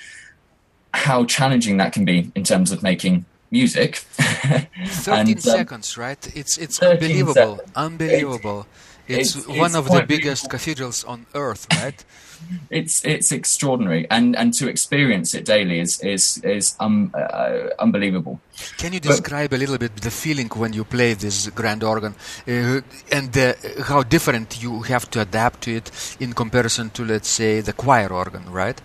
[0.94, 3.96] how challenging that can be in terms of making music.
[4.20, 4.68] 13
[5.08, 6.36] and, um, seconds, right?
[6.36, 7.72] It's it's unbelievable, seconds.
[7.76, 8.66] unbelievable.
[9.06, 10.50] It's, it's, one it's of the biggest beautiful.
[10.50, 12.04] cathedrals on earth, right?
[12.70, 18.40] it's it's extraordinary, and and to experience it daily is is is um, uh, unbelievable.
[18.78, 22.14] Can you describe but, a little bit the feeling when you play this grand organ,
[22.46, 22.80] uh,
[23.12, 27.60] and uh, how different you have to adapt to it in comparison to, let's say,
[27.60, 28.80] the choir organ, right?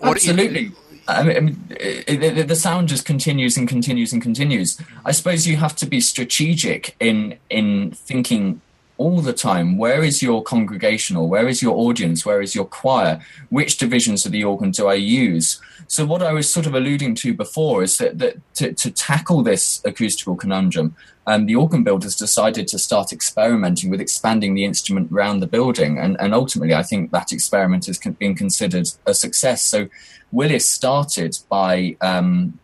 [0.00, 0.72] Or Absolutely.
[1.06, 4.80] I mean, it, eh, it, the sound just continues and continues and continues.
[5.04, 8.60] I suppose you have to be strategic in in thinking
[8.96, 9.76] all the time.
[9.76, 11.28] Where is your congregational?
[11.28, 12.24] Where is your audience?
[12.24, 13.20] Where is your choir?
[13.48, 15.60] Which divisions of the organ do i use?
[15.86, 19.42] So what i was sort of alluding to before is that, that to, to tackle
[19.42, 25.10] this acoustical conundrum um, the organ builders decided to start experimenting with expanding the instrument
[25.10, 25.98] around the building.
[25.98, 29.64] And, and ultimately i think that experiment has been considered a success.
[29.64, 29.88] So
[30.32, 32.58] Willis started by um,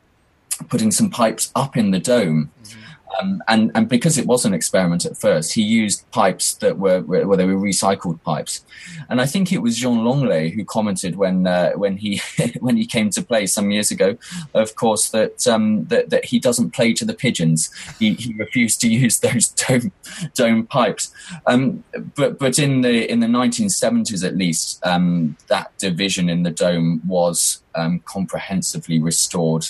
[0.69, 2.51] putting some pipes up in the dome.
[2.65, 2.80] Mm-hmm.
[3.19, 7.01] Um, and and because it was an experiment at first, he used pipes that were
[7.01, 8.65] where they were recycled pipes,
[9.09, 12.21] and I think it was Jean Langlais who commented when uh, when he
[12.61, 14.17] when he came to play some years ago,
[14.55, 17.71] of course that um, that, that he doesn't play to the pigeons.
[17.99, 19.93] He, he refused to use those dome
[20.35, 21.13] dome pipes.
[21.47, 21.85] Um,
[22.17, 27.03] but but in the in the 1970s at least, um, that division in the dome
[27.07, 29.67] was um, comprehensively restored.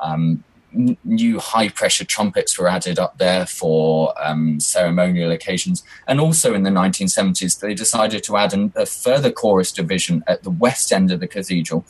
[0.00, 0.44] Um,
[1.04, 5.82] new high pressure trumpets were added up there for um, ceremonial occasions.
[6.06, 10.42] And also in the 1970s, they decided to add an, a further chorus division at
[10.42, 11.84] the west end of the cathedral,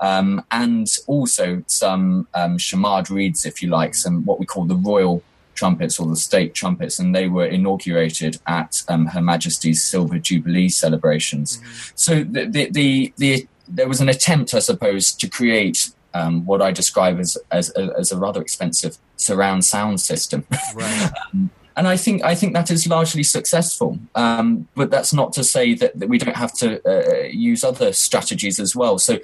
[0.00, 4.76] um, and also some um, chamade reeds, if you like, some what we call the
[4.76, 5.22] royal
[5.54, 10.68] trumpets or the state trumpets, and they were inaugurated at um, Her Majesty's Silver Jubilee
[10.68, 11.56] celebrations.
[11.56, 11.92] Mm-hmm.
[11.94, 16.62] So the, the, the, the there was an attempt, I suppose, to create um, what
[16.62, 20.46] I describe as, as, as a rather expensive surround sound system.
[20.74, 21.12] Right.
[21.34, 23.98] um, and I think I think that is largely successful.
[24.14, 27.92] Um, but that's not to say that, that we don't have to uh, use other
[27.92, 28.98] strategies as well.
[28.98, 29.18] So.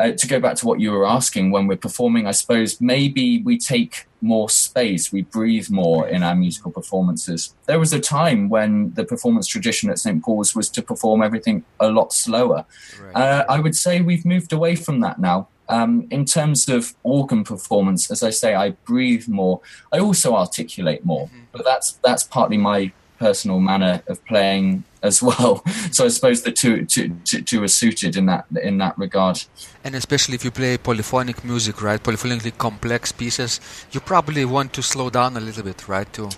[0.00, 3.42] Uh, to go back to what you were asking, when we're performing, I suppose maybe
[3.42, 7.52] we take more space, we breathe more in our musical performances.
[7.66, 10.22] There was a time when the performance tradition at St.
[10.22, 12.64] Paul's was to perform everything a lot slower.
[13.02, 13.16] Right.
[13.16, 15.48] Uh, I would say we've moved away from that now.
[15.70, 19.60] Um, in terms of organ performance, as I say, I breathe more.
[19.92, 21.40] I also articulate more, mm-hmm.
[21.52, 25.62] but that's that's partly my personal manner of playing as well.
[25.92, 29.44] So I suppose the two, two, two, two are suited in that in that regard.
[29.84, 32.02] And especially if you play polyphonic music, right?
[32.02, 33.60] Polyphonically complex pieces,
[33.92, 36.12] you probably want to slow down a little bit, right?
[36.12, 36.30] Too.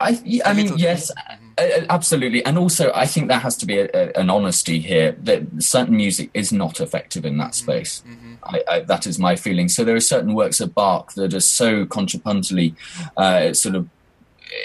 [0.00, 1.43] I, I mean, yes, mm-hmm.
[1.58, 2.44] Absolutely.
[2.44, 5.96] And also, I think there has to be a, a, an honesty here that certain
[5.96, 7.70] music is not effective in that mm-hmm.
[7.70, 8.02] space.
[8.06, 8.34] Mm-hmm.
[8.42, 9.68] I, I, that is my feeling.
[9.68, 12.74] So there are certain works of Bach that are so contrapuntally
[13.16, 13.88] uh, sort of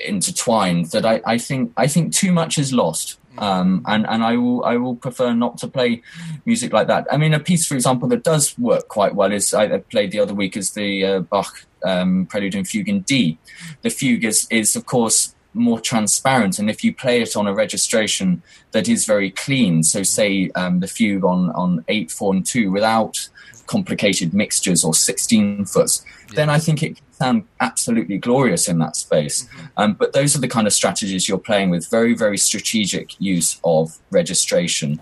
[0.05, 3.17] intertwined that I, I, think I think too much is lost.
[3.31, 3.39] Mm-hmm.
[3.43, 6.01] Um, and and I will I will prefer not to play
[6.45, 7.07] music like that.
[7.11, 10.19] I mean, a piece, for example, that does work quite well is I, played the
[10.19, 13.37] other week is the uh, Bach um, Prelude and Fugue in D.
[13.81, 17.53] The fugue is, is, of course, more transparent, and if you play it on a
[17.53, 22.45] registration that is very clean, so say um, the fugue on on eight, four, and
[22.45, 23.29] two, without
[23.65, 26.35] complicated mixtures or sixteen foots, yeah.
[26.35, 29.45] then I think it can sound absolutely glorious in that space.
[29.45, 29.65] Mm-hmm.
[29.77, 33.59] Um, but those are the kind of strategies you're playing with, very, very strategic use
[33.63, 34.99] of registration.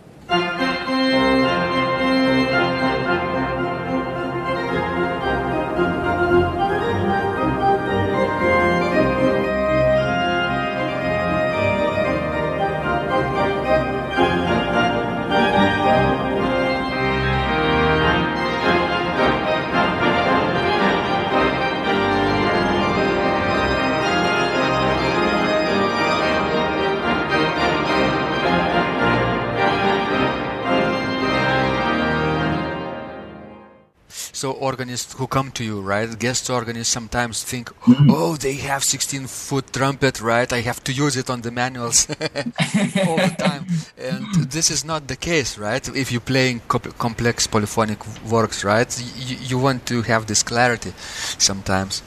[34.38, 36.08] So organists who come to you, right?
[36.19, 38.12] Guest organists sometimes think, mm-hmm.
[38.12, 40.54] oh, they have 16 foot trumpet, right?
[40.54, 42.08] I have to use it on the manuals
[43.08, 43.65] all the time.
[43.97, 45.84] And this is not the case, right?
[45.89, 46.62] If you're playing
[47.00, 47.97] complex polyphonic
[48.30, 48.88] works, right?
[49.17, 50.93] You, you want to have this clarity
[51.39, 52.04] sometimes.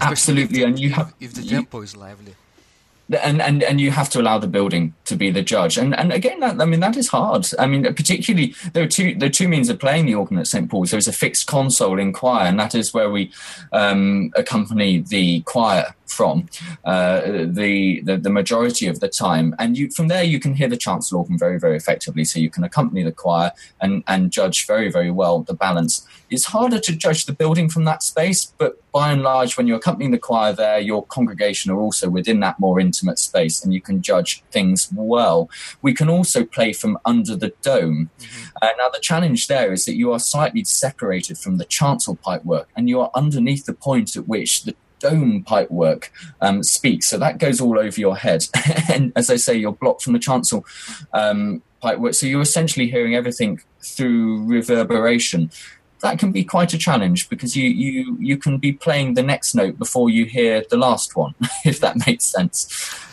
[0.00, 2.34] Absolutely, if, and you have if the tempo is lively
[3.10, 5.76] and and and you have to allow the building to be the judge.
[5.76, 7.46] And and again that, i mean that is hard.
[7.58, 10.46] I mean particularly there are two there are two means of playing the organ at
[10.46, 10.90] st paul's.
[10.90, 13.30] There's a fixed console in choir and that is where we
[13.72, 16.48] um, accompany the choir from
[16.84, 20.68] uh, the, the, the majority of the time, and you from there you can hear
[20.68, 22.24] the chancel organ very very effectively.
[22.24, 26.06] So you can accompany the choir and and judge very very well the balance.
[26.30, 29.78] It's harder to judge the building from that space, but by and large, when you're
[29.78, 33.80] accompanying the choir there, your congregation are also within that more intimate space, and you
[33.80, 35.50] can judge things well.
[35.82, 38.10] We can also play from under the dome.
[38.18, 38.44] Mm-hmm.
[38.62, 42.44] Uh, now the challenge there is that you are slightly separated from the chancel pipe
[42.44, 44.76] work, and you are underneath the point at which the
[45.08, 47.08] dome pipe work um, speaks.
[47.08, 48.42] So that goes all over your head.
[48.92, 50.64] and as I say, you're blocked from the chancel
[51.12, 51.62] um.
[52.12, 55.50] So you're essentially hearing everything through reverberation.
[56.00, 59.54] That can be quite a challenge because you, you, you can be playing the next
[59.54, 61.34] note before you hear the last one,
[61.70, 62.56] if that makes sense.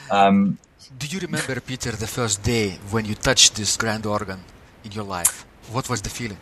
[0.09, 0.57] Um,
[0.97, 4.39] Do you remember, Peter, the first day when you touched this grand organ
[4.85, 5.45] in your life?
[5.73, 6.39] What was the feeling?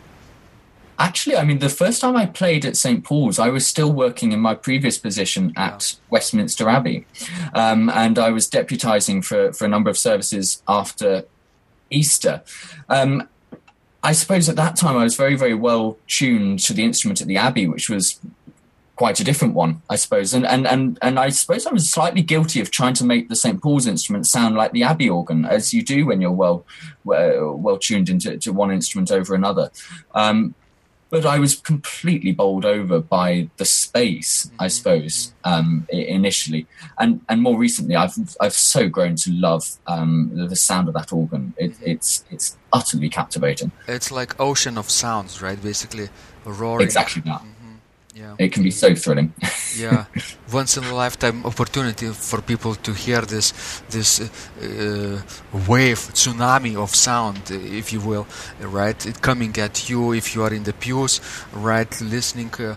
[1.00, 3.02] Actually, I mean, the first time I played at St.
[3.02, 7.06] Paul's, I was still working in my previous position at Westminster Abbey.
[7.54, 11.24] Um, and I was deputizing for, for a number of services after
[11.90, 12.42] Easter.
[12.90, 13.26] Um,
[14.02, 17.26] I suppose at that time I was very, very well tuned to the instrument at
[17.26, 18.20] the Abbey, which was
[18.96, 20.34] quite a different one, I suppose.
[20.34, 23.36] And, and, and, and I suppose I was slightly guilty of trying to make the
[23.36, 23.62] St.
[23.62, 26.66] Paul's instrument sound like the Abbey organ, as you do when you're well,
[27.04, 29.70] well, well tuned into to one instrument over another.
[30.14, 30.54] Um,
[31.10, 34.68] but I was completely bowled over by the space, I mm-hmm.
[34.68, 36.66] suppose, um, initially,
[36.98, 40.94] and and more recently, I've I've so grown to love um, the, the, sound of
[40.94, 41.52] that organ.
[41.58, 41.90] It, mm-hmm.
[41.90, 43.72] it's it's utterly captivating.
[43.88, 45.60] It's like ocean of sounds, right?
[45.60, 46.08] Basically,
[46.44, 46.84] roaring.
[46.84, 47.40] Exactly that.
[47.40, 47.59] Mm-hmm.
[48.14, 48.34] Yeah.
[48.38, 49.32] It can be so thrilling.
[49.76, 50.06] yeah,
[50.52, 55.22] once in a lifetime opportunity for people to hear this this uh,
[55.68, 58.26] wave tsunami of sound, if you will,
[58.60, 59.06] right?
[59.06, 61.20] It coming at you if you are in the pews,
[61.52, 62.00] right?
[62.00, 62.52] Listening.
[62.58, 62.76] Uh,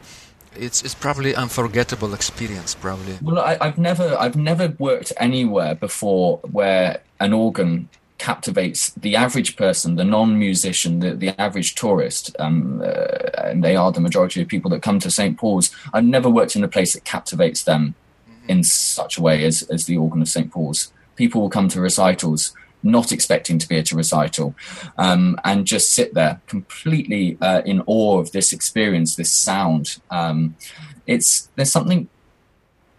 [0.56, 6.38] it's it's probably unforgettable experience probably well I, i've never i've never worked anywhere before
[6.52, 13.42] where an organ captivates the average person, the non-musician, the, the average tourist, um, uh,
[13.44, 15.38] and they are the majority of people that come to St.
[15.38, 15.72] Paul's.
[15.94, 17.96] I've never worked in a place that captivates them
[18.30, 18.50] mm-hmm.
[18.50, 20.52] in such a way as, as the organ of St.
[20.52, 20.94] Paul's.
[21.16, 22.54] People will come to recitals
[22.84, 24.54] not expecting to be at a recital
[24.98, 30.02] um, and just sit there completely uh, in awe of this experience, this sound.
[30.12, 30.56] Um,
[31.08, 32.10] it's there's something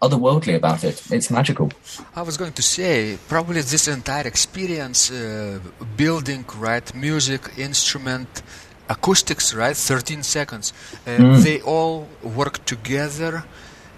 [0.01, 1.01] otherworldly about it.
[1.11, 1.71] It's magical.
[2.15, 5.59] I was going to say, probably this entire experience, uh,
[5.95, 8.43] building, right, music, instrument,
[8.89, 10.73] acoustics, right, 13 seconds,
[11.07, 11.43] uh, mm.
[11.43, 13.43] they all work together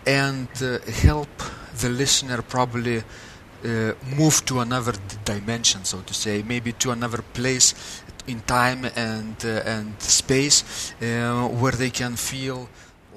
[0.05, 1.29] and uh, help
[1.81, 3.03] the listener probably
[3.65, 4.93] uh, move to another
[5.25, 11.47] dimension, so to say, maybe to another place in time and uh, and space uh,
[11.47, 12.69] where they can feel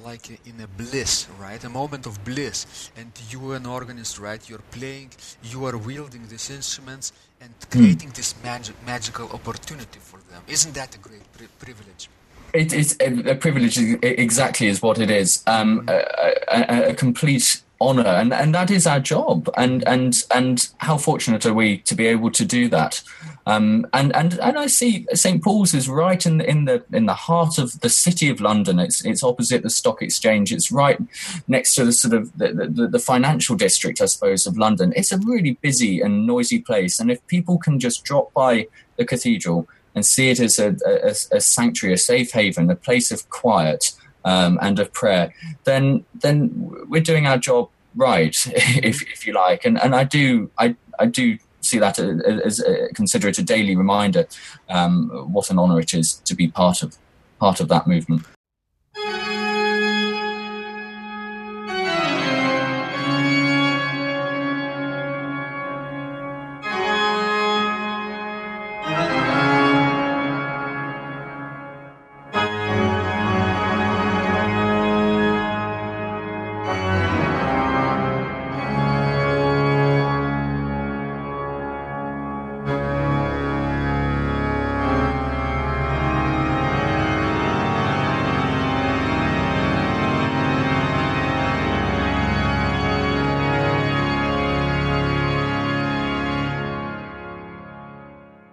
[0.04, 1.62] like in a bliss, right?
[1.64, 2.90] A moment of bliss.
[2.96, 4.46] And you are an organist, right?
[4.48, 5.10] You're playing,
[5.42, 7.78] you are wielding these instruments and hmm.
[7.78, 8.14] creating mm.
[8.14, 10.42] this magic, magical opportunity for them.
[10.46, 12.08] Isn't that a great pri- privilege?
[12.52, 15.42] It is a, a privilege, exactly is what it is.
[15.46, 15.90] Um, mm.
[15.90, 20.98] a, a, a complete honor and and that is our job and and and how
[20.98, 23.02] fortunate are we to be able to do that?
[23.46, 27.06] Um, and and and I see St Paul's is right in the, in the in
[27.06, 28.78] the heart of the city of London.
[28.78, 30.52] It's it's opposite the stock exchange.
[30.52, 30.98] It's right
[31.48, 34.92] next to the sort of the, the, the financial district I suppose of London.
[34.94, 38.66] It's a really busy and noisy place and if people can just drop by
[38.96, 43.10] the cathedral and see it as a, a, a sanctuary a safe haven a place
[43.10, 43.92] of quiet
[44.24, 46.50] um, and of prayer, then then
[46.88, 49.64] we're doing our job right, if if you like.
[49.64, 52.64] And and I do I I do see that as, as
[52.94, 54.26] consider it a daily reminder
[54.68, 56.96] um, what an honour it is to be part of
[57.38, 58.24] part of that movement.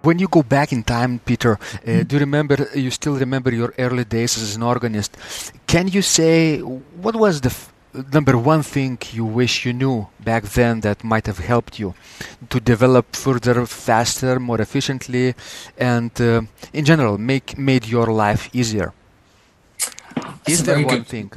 [0.08, 2.02] When you go back in time, Peter, uh, mm-hmm.
[2.08, 2.56] do you remember?
[2.86, 5.12] You still remember your early days as an organist?
[5.66, 6.60] Can you say
[7.04, 7.72] what was the f-
[8.16, 9.96] number one thing you wish you knew
[10.30, 11.88] back then that might have helped you
[12.52, 15.34] to develop further, faster, more efficiently,
[15.76, 16.40] and uh,
[16.78, 18.88] in general, make made your life easier?
[20.16, 21.28] That's Is there one thing?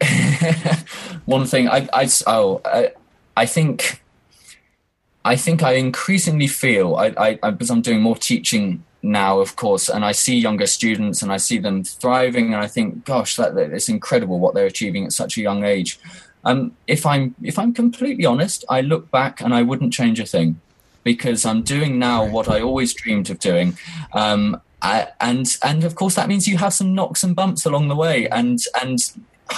[1.36, 2.04] one thing I I
[2.36, 2.80] oh I,
[3.42, 4.02] I think
[5.24, 9.56] I think I increasingly feel I, I, I, because I'm doing more teaching now, of
[9.56, 13.36] course, and I see younger students and I see them thriving, and I think, gosh,
[13.36, 15.98] that, that it's incredible what they're achieving at such a young age.
[16.44, 20.26] Um, if I'm if I'm completely honest, I look back and I wouldn't change a
[20.26, 20.60] thing
[21.04, 23.76] because I'm doing now what I always dreamed of doing.
[24.12, 27.88] Um, I, and and of course that means you have some knocks and bumps along
[27.88, 28.98] the way, and and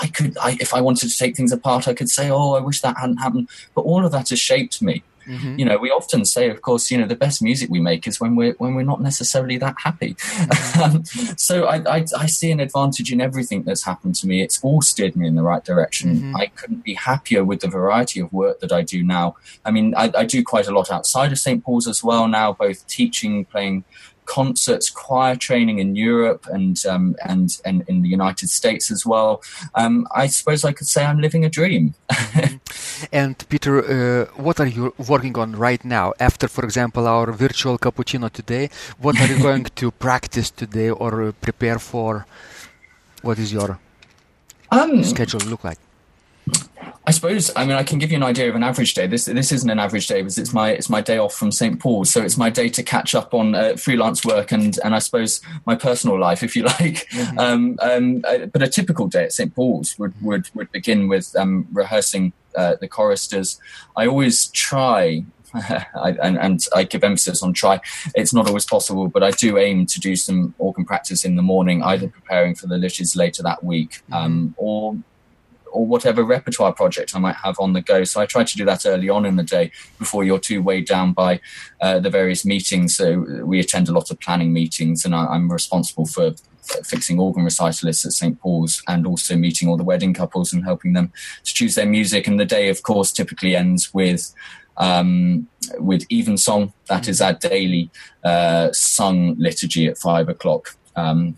[0.03, 2.61] I could, I, if I wanted to take things apart, I could say, "Oh, I
[2.61, 5.03] wish that hadn't happened." But all of that has shaped me.
[5.27, 5.59] Mm-hmm.
[5.59, 8.21] You know, we often say, of course, you know, the best music we make is
[8.21, 10.15] when we're when we're not necessarily that happy.
[10.15, 10.75] Mm-hmm.
[10.85, 11.05] Um,
[11.37, 14.43] so I, I, I see an advantage in everything that's happened to me.
[14.43, 16.17] It's all steered me in the right direction.
[16.17, 16.37] Mm-hmm.
[16.37, 19.37] I couldn't be happier with the variety of work that I do now.
[19.65, 22.53] I mean, I, I do quite a lot outside of St Paul's as well now,
[22.53, 23.85] both teaching, playing
[24.27, 29.43] concerts, choir training in Europe and um, and and in the United States as well.
[29.75, 31.95] Um, I suppose I could say I'm living a dream.
[33.13, 36.13] and Peter, uh, what are you working on right now?
[36.21, 41.33] After, for example, our virtual cappuccino today, what are you going to practice today or
[41.33, 42.27] prepare for?
[43.23, 43.79] What is your
[44.71, 45.79] um, schedule look like?
[47.07, 49.07] I suppose I mean I can give you an idea of an average day.
[49.07, 51.79] This this isn't an average day because it's my it's my day off from St
[51.79, 54.99] Paul's, so it's my day to catch up on uh, freelance work and and I
[55.01, 57.09] suppose my personal life, if you like.
[57.11, 57.39] Mm-hmm.
[57.39, 61.35] Um, um, uh, but a typical day at St Paul's would would would begin with
[61.37, 63.61] um, rehearsing uh, the choristers.
[63.97, 65.25] I always try.
[65.55, 67.81] I, and, and, I give emphasis on try.
[68.17, 71.43] It's not always possible, but I do aim to do some organ practice in the
[71.43, 74.15] morning, either preparing for the liturgies later that week, mm-hmm.
[74.15, 74.97] um, or
[75.75, 78.05] or whatever repertoire project I might have on the go.
[78.05, 80.87] So I try to do that early on in the day before you're too weighed
[80.87, 81.41] down by
[81.81, 82.97] uh, the various meetings.
[82.97, 86.33] So we attend a lot of planning meetings, and I, am responsible for
[86.85, 90.93] fixing organ recitalists at St Paul's and also meeting all the wedding couples and helping
[90.93, 91.13] them
[91.43, 92.27] to choose their music.
[92.27, 94.33] And the day, of course, typically ends with
[94.77, 95.49] um,
[95.79, 96.73] with evensong.
[96.89, 97.91] That is our daily
[98.23, 100.77] uh, sung liturgy at five o'clock.
[100.97, 101.37] Um,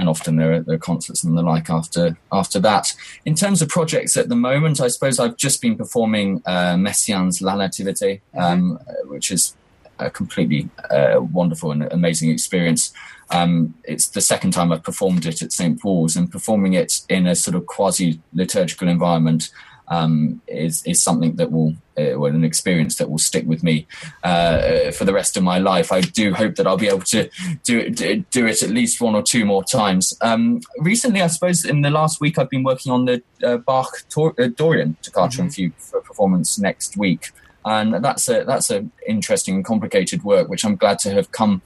[0.00, 2.92] and often there are, there are concerts and the like after after that.
[3.24, 7.40] In terms of projects at the moment, I suppose I've just been performing uh, Messiaen's
[7.40, 8.40] La Nativité, mm-hmm.
[8.40, 9.54] um, which is
[9.98, 12.92] a completely uh, wonderful and amazing experience.
[13.30, 17.26] Um, it's the second time I've performed it at St Paul's, and performing it in
[17.26, 19.50] a sort of quasi liturgical environment
[19.90, 23.86] um, is is something that will uh, well, an experience that will stick with me
[24.22, 25.92] uh, for the rest of my life.
[25.92, 27.28] I do hope that I'll be able to
[27.64, 30.16] do it, do it at least one or two more times.
[30.22, 33.90] Um, recently, I suppose in the last week, I've been working on the uh, Bach
[34.08, 35.48] Tor- uh, Dorian Toccata mm-hmm.
[35.48, 37.32] Fugue for performance next week
[37.64, 41.62] and that's a that's an interesting and complicated work, which I'm glad to have come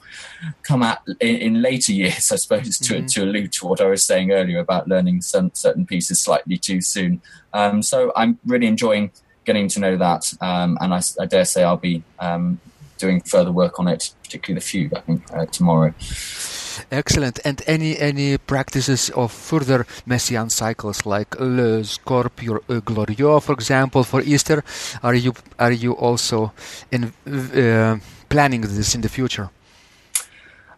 [0.63, 3.07] come at in, in later years, I suppose, to mm-hmm.
[3.07, 6.81] to allude to what I was saying earlier about learning some, certain pieces slightly too
[6.81, 7.23] soon.
[7.53, 9.13] Um, so I'm really enjoying
[9.45, 12.59] getting to know that, um, and I, I, dare say I'll be um,
[12.99, 14.95] doing further work on it, particularly the fugue.
[14.95, 15.95] I think uh, tomorrow.
[16.91, 17.39] Excellent.
[17.45, 22.31] And any any practices of further Messiaen cycles like Les Corps
[22.85, 24.65] Glorieux, for example, for Easter?
[25.03, 26.53] Are you are you also
[26.91, 29.51] in uh, planning this in the future?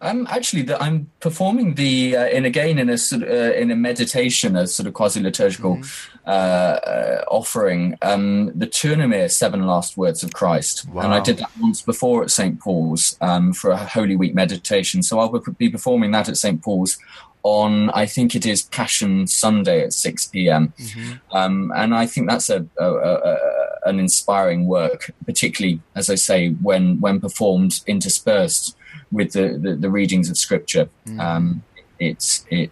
[0.01, 3.71] Um, actually, the, I'm performing the uh, in again in a sort of, uh, in
[3.71, 6.19] a meditation, a sort of quasi liturgical mm-hmm.
[6.27, 7.97] uh, uh, offering.
[8.03, 11.03] Um, the Tournemire Seven Last Words of Christ, wow.
[11.03, 15.03] and I did that once before at St Paul's um, for a Holy Week meditation.
[15.03, 16.99] So I'll be performing that at St Paul's
[17.43, 20.75] on I think it is Passion Sunday at six p.m.
[20.79, 21.37] Mm-hmm.
[21.37, 23.39] Um, and I think that's a, a, a,
[23.87, 28.77] an inspiring work, particularly as I say when when performed interspersed
[29.11, 30.89] with the, the, the readings of scripture.
[31.07, 31.21] Mm.
[31.21, 31.63] Um,
[31.99, 32.71] it's it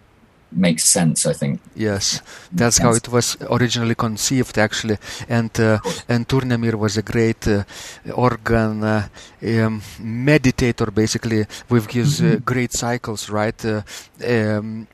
[0.52, 1.26] makes sense.
[1.26, 1.60] I think.
[1.74, 2.20] Yes,
[2.52, 4.98] that's how it was originally conceived, actually.
[5.28, 7.64] And uh, and Tournemire was a great uh,
[8.14, 9.08] organ uh,
[9.42, 12.44] um, meditator, basically, with his uh, mm-hmm.
[12.44, 13.64] great cycles, right?
[13.64, 13.82] Uh,
[14.26, 14.86] um,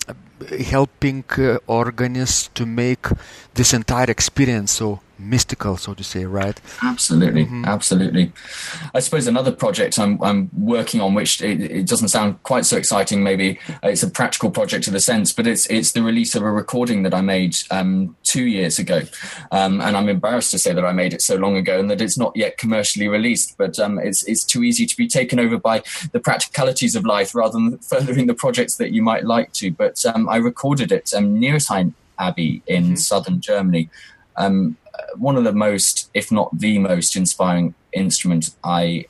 [0.71, 3.07] helping uh, organists to make
[3.55, 6.61] this entire experience so mystical, so to say, right?
[6.83, 7.65] Absolutely, mm-hmm.
[7.65, 8.33] absolutely.
[8.95, 12.77] I suppose another project I'm, I'm working on, which it, it, doesn't sound quite so
[12.77, 13.23] exciting.
[13.23, 16.51] Maybe it's a practical project in a sense, but it's it's the release of a
[16.51, 19.03] recording that I made um, two years ago,
[19.53, 22.01] um, and I'm embarrassed to say that I made it so long ago and that
[22.01, 23.57] it's not yet commercially released.
[23.59, 27.35] But um, it's it's too easy to be taken over by the practicalities of life
[27.35, 29.71] rather than furthering the projects that you might like to.
[29.71, 32.95] But um, I recorded it um, Neresheim Abbey in mm-hmm.
[32.97, 33.89] southern Germany.
[34.41, 34.77] Um,
[35.17, 39.07] one of the most, if not the most, inspiring instrument I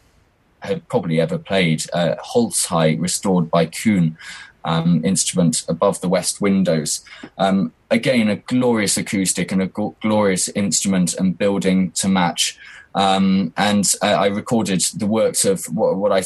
[0.61, 1.85] have probably ever played.
[1.93, 4.17] Uh, Holzhey, restored by Kuhn,
[4.65, 7.03] um, instrument above the west windows.
[7.39, 12.59] Um, again, a glorious acoustic and a glorious instrument and building to match.
[12.95, 16.23] Um, and I, I, recorded the works of what, what, I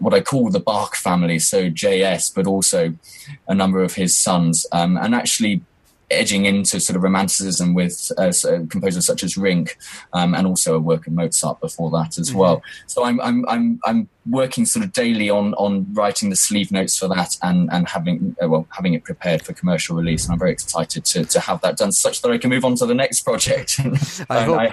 [0.00, 2.94] what I call the Bach family, so JS, but also
[3.46, 5.62] a number of his sons, um, and actually
[6.10, 8.32] edging into sort of romanticism with uh,
[8.68, 9.76] composers such as Rinck,
[10.12, 12.38] um, and also a work of Mozart before that as mm-hmm.
[12.38, 12.62] well.
[12.86, 16.98] So I'm I'm I'm I'm working sort of daily on on writing the sleeve notes
[16.98, 20.24] for that and and having uh, well having it prepared for commercial release.
[20.24, 22.74] And I'm very excited to to have that done, such that I can move on
[22.76, 23.80] to the next project.
[24.30, 24.72] I, hope, I,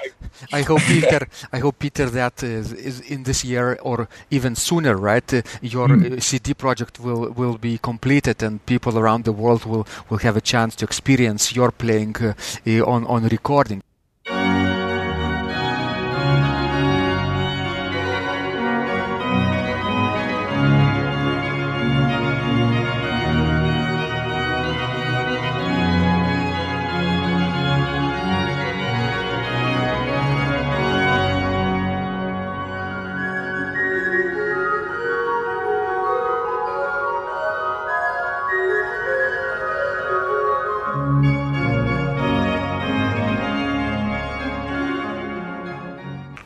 [0.51, 4.95] I, hope Peter I hope Peter that is, is, in this year or even sooner,
[4.95, 5.33] right?
[5.33, 6.21] Uh, your mm.
[6.21, 10.41] CD project will will be completed and people around the world will will have a
[10.41, 11.24] chance to experience
[11.55, 12.33] your playing uh,
[12.85, 13.81] on on recording.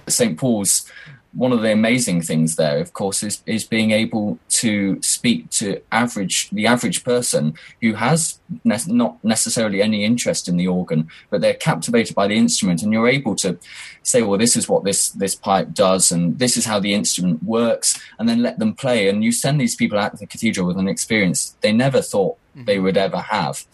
[0.10, 0.38] St.
[0.38, 0.90] Paul's,
[1.34, 5.82] one of the amazing things there, of course, is is being able to speak to
[5.92, 11.42] average the average person who has ne- not necessarily any interest in the organ, but
[11.42, 13.60] they're captivated by the instrument, and you're able to
[14.02, 17.44] say, well, this is what this this pipe does, and this is how the instrument
[17.44, 19.08] works, and then let them play.
[19.08, 22.38] And you send these people out to the cathedral with an experience they never thought
[22.56, 22.66] mm-hmm.
[22.66, 23.66] they would ever have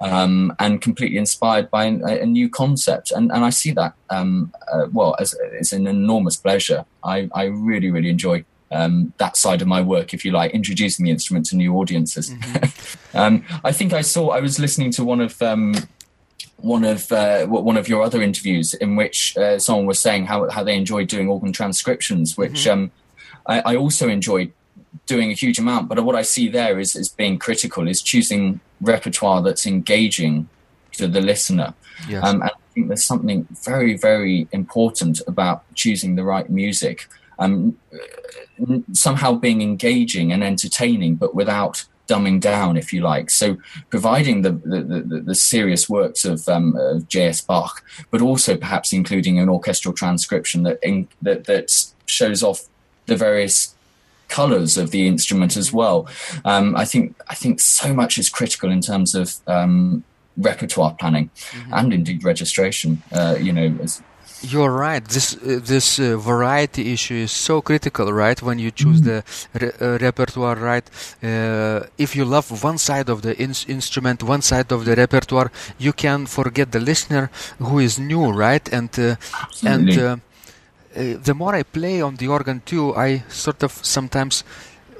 [0.00, 3.10] um, and completely inspired by a, a, new concept.
[3.10, 6.86] And, and I see that, um, uh, well, as, it's an enormous pleasure.
[7.04, 11.04] I, I really, really enjoy um, that side of my work, if you like, introducing
[11.04, 12.30] the instrument to new audiences.
[12.30, 12.86] Mm-hmm.
[13.12, 15.74] Um, I think I saw, I was listening to one of, um,
[16.58, 20.48] one of uh, one of your other interviews in which uh, someone was saying how,
[20.48, 22.84] how they enjoyed doing organ transcriptions, which mm-hmm.
[22.84, 22.90] um,
[23.48, 24.52] I, I, also enjoyed
[25.06, 25.88] doing a huge amount.
[25.88, 30.48] But what I see there is, is being critical, is choosing repertoire that's engaging
[30.92, 31.74] to the listener.
[32.08, 32.24] Yes.
[32.24, 37.08] Um, and I think there's something very, very important about choosing the right music.
[37.38, 37.78] Um,
[38.92, 43.30] somehow being engaging and entertaining, but without dumbing down, if you like.
[43.30, 43.56] So
[43.88, 47.40] providing the the, the, the serious works of, um, of J.S.
[47.40, 51.70] Bach, but also perhaps including an orchestral transcription that in, that that
[52.06, 52.68] shows off
[53.06, 53.74] the various
[54.30, 56.08] colors of the instrument as well.
[56.44, 60.04] Um, I think I think so much is critical in terms of um,
[60.36, 61.74] repertoire planning mm-hmm.
[61.74, 63.02] and indeed registration.
[63.12, 63.76] Uh, you know.
[63.82, 64.02] As,
[64.42, 65.04] you're right.
[65.04, 68.40] This uh, this uh, variety issue is so critical, right?
[68.40, 69.58] When you choose mm-hmm.
[69.58, 70.88] the re- uh, repertoire, right?
[71.22, 75.50] Uh, if you love one side of the in- instrument, one side of the repertoire,
[75.78, 78.66] you can forget the listener who is new, right?
[78.72, 79.16] And uh,
[79.62, 80.20] and
[80.96, 84.44] uh, uh, the more I play on the organ too, I sort of sometimes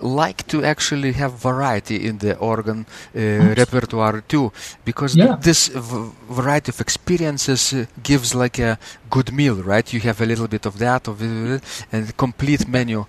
[0.03, 4.53] like to actually have variety in the organ uh, repertoire too,
[4.85, 5.37] because yeah.
[5.41, 8.79] this v- variety of experiences uh, gives like a
[9.11, 9.93] good meal, right?
[9.93, 11.63] You have a little bit of that, of it,
[11.93, 13.05] and complete menu.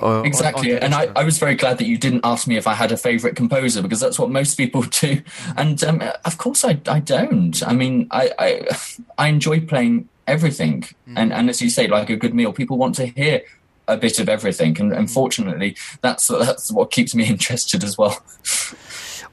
[0.00, 2.58] Uh, exactly, on, on and I, I, was very glad that you didn't ask me
[2.58, 5.22] if I had a favorite composer because that's what most people do,
[5.56, 7.66] and um, of course I, I don't.
[7.66, 8.78] I mean, I, I,
[9.18, 10.82] I enjoy playing everything.
[11.08, 11.14] Mm.
[11.16, 13.42] And and as you say, like a good meal, people want to hear
[13.88, 14.80] a bit of everything.
[14.80, 18.22] And unfortunately, that's that's what keeps me interested as well.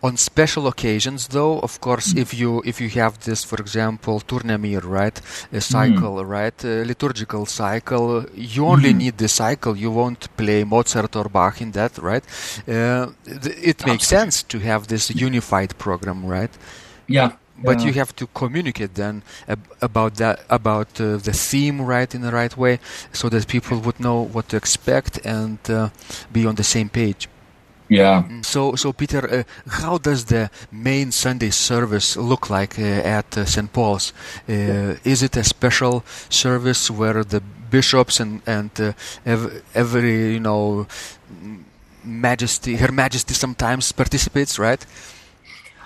[0.03, 2.21] on special occasions though of course mm.
[2.23, 5.17] if you if you have this for example Tournemire right
[5.53, 6.27] a cycle mm.
[6.27, 8.97] right a liturgical cycle you only mm.
[8.97, 12.25] need the cycle you won't play mozart or bach in that right
[12.67, 13.07] uh,
[13.43, 14.17] th- it makes Absolutely.
[14.17, 16.51] sense to have this unified program right
[17.07, 17.31] yeah
[17.61, 22.21] but you have to communicate then ab- about that about uh, the theme right in
[22.21, 22.79] the right way
[23.11, 25.89] so that people would know what to expect and uh,
[26.31, 27.27] be on the same page.
[27.89, 28.23] Yeah.
[28.23, 28.45] Mm.
[28.45, 32.83] so so peter uh, how does the main sunday service look like uh,
[33.19, 34.13] at uh, st paul's?
[34.49, 38.71] Uh, is it a special service where the bishops and and
[39.25, 40.87] ev- every you know
[42.03, 44.85] majesty her majesty sometimes participates right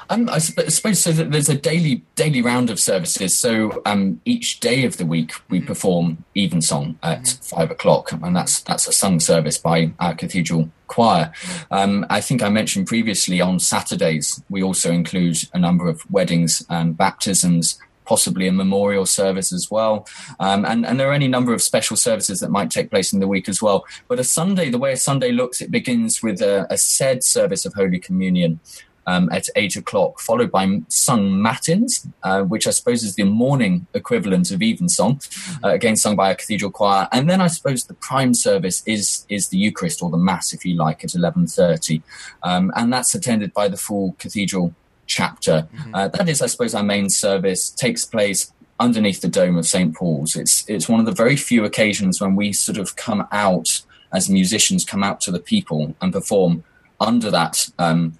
[0.09, 1.11] um, I suppose so.
[1.11, 3.37] That there's a daily daily round of services.
[3.37, 5.67] So um, each day of the week we mm-hmm.
[5.67, 7.55] perform evensong at mm-hmm.
[7.55, 11.31] five o'clock, and that's that's a sung service by our cathedral choir.
[11.71, 16.65] Um, I think I mentioned previously on Saturdays we also include a number of weddings
[16.69, 17.79] and baptisms.
[18.05, 20.07] Possibly a memorial service as well,
[20.39, 23.19] um, and and there are any number of special services that might take place in
[23.19, 23.83] the week as well.
[24.07, 27.65] But a Sunday, the way a Sunday looks, it begins with a, a said service
[27.65, 28.61] of Holy Communion,
[29.07, 33.87] um, at eight o'clock, followed by sung matins, uh, which I suppose is the morning
[33.93, 35.21] equivalent of evensong,
[35.63, 37.07] uh, again sung by a cathedral choir.
[37.11, 40.65] And then I suppose the prime service is is the Eucharist or the Mass, if
[40.65, 42.01] you like, at eleven thirty,
[42.43, 44.73] um, and that's attended by the full cathedral
[45.07, 45.67] chapter.
[45.73, 45.95] Mm-hmm.
[45.95, 49.95] Uh, that is, I suppose, our main service takes place underneath the dome of St
[49.95, 50.35] Paul's.
[50.35, 53.81] It's it's one of the very few occasions when we sort of come out
[54.13, 56.63] as musicians, come out to the people and perform
[56.99, 57.69] under that.
[57.79, 58.17] Um,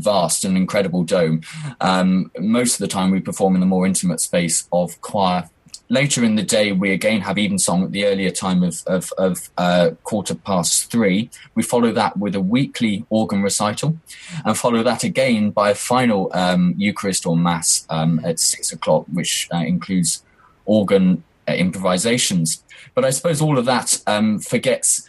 [0.00, 1.40] vast and incredible dome.
[1.80, 5.48] Um, most of the time, we perform in the more intimate space of choir.
[5.88, 9.50] Later in the day, we again have evensong at the earlier time of, of, of
[9.56, 11.30] uh, quarter past three.
[11.54, 13.96] We follow that with a weekly organ recital
[14.44, 19.04] and follow that again by a final um, Eucharist or Mass um, at six o'clock,
[19.12, 20.24] which uh, includes
[20.64, 22.64] organ uh, improvisations.
[22.96, 25.06] But I suppose all of that um, forgets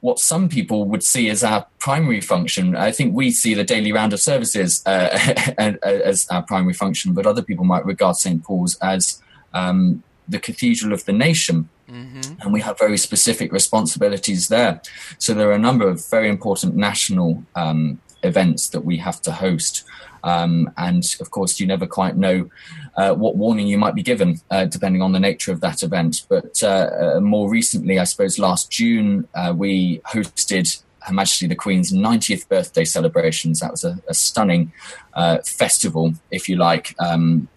[0.00, 2.74] what some people would see as our primary function.
[2.74, 5.08] I think we see the daily round of services uh,
[5.82, 8.42] as our primary function, but other people might regard St.
[8.42, 9.22] Paul's as
[9.52, 11.68] um, the cathedral of the nation.
[11.90, 12.40] Mm-hmm.
[12.40, 14.80] And we have very specific responsibilities there.
[15.18, 19.32] So there are a number of very important national um, events that we have to
[19.32, 19.84] host.
[20.22, 22.50] Um, and of course, you never quite know
[22.96, 26.26] uh, what warning you might be given, uh, depending on the nature of that event.
[26.28, 31.54] But uh, uh more recently, I suppose last June, uh, we hosted Her Majesty the
[31.54, 33.60] Queen's 90th birthday celebrations.
[33.60, 34.72] That was a, a stunning
[35.14, 36.94] uh, festival, if you like.
[36.98, 37.48] Um,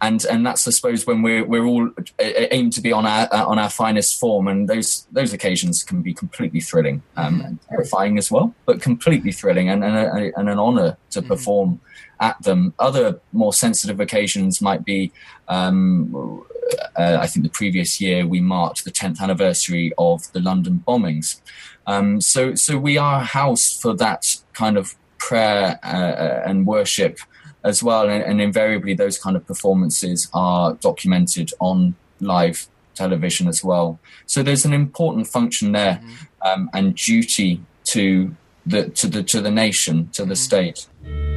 [0.00, 3.46] and and that's I suppose when we're we're all aimed to be on our uh,
[3.46, 7.46] on our finest form, and those those occasions can be completely thrilling um, mm-hmm.
[7.46, 11.28] and terrifying as well, but completely thrilling and and, a, and an honour to mm-hmm.
[11.28, 11.80] perform
[12.20, 12.74] at them.
[12.78, 15.12] Other more sensitive occasions might be.
[15.48, 16.44] Um,
[16.96, 21.40] uh, I think the previous year we marked the 10th anniversary of the London bombings.
[21.86, 27.18] Um, so, so we are housed for that kind of prayer uh, uh and worship
[27.66, 28.08] as well.
[28.08, 33.98] And, and, invariably, those kind of performances are documented on live television as well.
[34.24, 36.48] So there's an important function there mm-hmm.
[36.48, 40.34] um, and duty to the to the to the nation, to the mm-hmm.
[40.34, 41.35] state.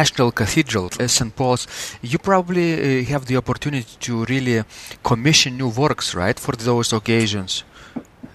[0.00, 1.34] National cathedral, as St.
[1.38, 1.64] Paul's,
[2.10, 4.56] you probably uh, have the opportunity to really
[5.10, 7.64] commission new works, right, for those occasions.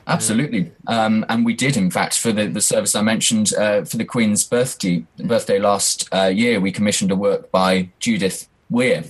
[0.05, 3.97] Absolutely, um, and we did, in fact, for the, the service I mentioned uh, for
[4.01, 6.59] the Queen's birthday birthday last uh, year.
[6.59, 7.72] We commissioned a work by
[8.05, 8.39] Judith
[8.70, 9.03] Weir,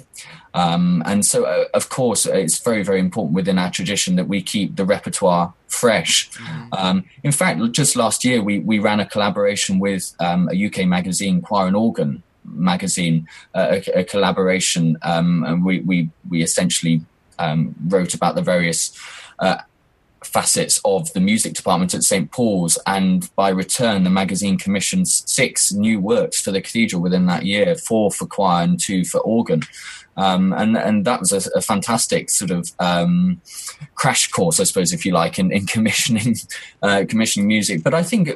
[0.53, 4.41] um, and so, uh, of course, it's very, very important within our tradition that we
[4.41, 6.29] keep the repertoire fresh.
[6.31, 6.67] Mm.
[6.73, 10.85] Um, in fact, just last year, we, we ran a collaboration with um, a UK
[10.85, 17.01] magazine, Choir and Organ magazine, uh, a, a, collaboration, um, and we, we, we essentially
[17.39, 18.97] um, wrote about the various
[19.39, 19.57] uh,
[20.25, 22.31] facets of the music department at St.
[22.31, 27.45] Paul's, and by return, the magazine commissioned six new works for the cathedral within that
[27.45, 29.61] year four for choir and two for organ.
[30.15, 33.41] Um, and and that was a, a fantastic sort of um,
[33.95, 36.35] crash course, I suppose, if you like, in, in commissioning
[36.81, 37.83] uh, commissioning music.
[37.83, 38.35] But I think uh,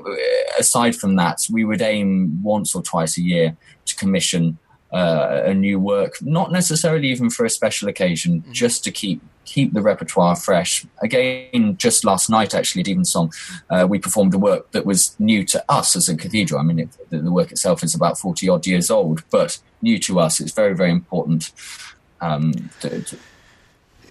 [0.60, 3.58] aside from that, we would aim once or twice a year
[3.98, 4.58] commission
[4.92, 8.52] uh, a new work, not necessarily even for a special occasion, mm-hmm.
[8.52, 10.86] just to keep keep the repertoire fresh.
[11.02, 13.32] Again, just last night, actually, at Evensong,
[13.70, 16.60] uh, we performed a work that was new to us as a cathedral.
[16.60, 20.00] I mean, it, the, the, work itself is about 40 odd years old, but new
[20.00, 20.42] to us.
[20.42, 21.52] It's very, very important.
[22.20, 23.18] Um, to, to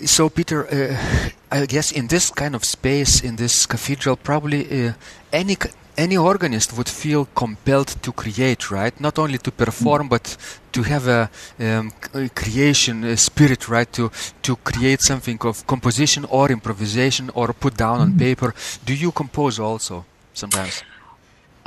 [0.05, 4.93] so, Peter, uh, I guess in this kind of space, in this cathedral, probably uh,
[5.33, 5.57] any
[5.97, 8.99] any organist would feel compelled to create, right?
[9.01, 10.37] Not only to perform, but
[10.73, 11.93] to have a um,
[12.35, 13.91] creation a spirit, right?
[13.93, 14.11] To
[14.43, 18.19] to create something of composition or improvisation or put down on mm-hmm.
[18.19, 18.55] paper.
[18.85, 20.83] Do you compose also sometimes?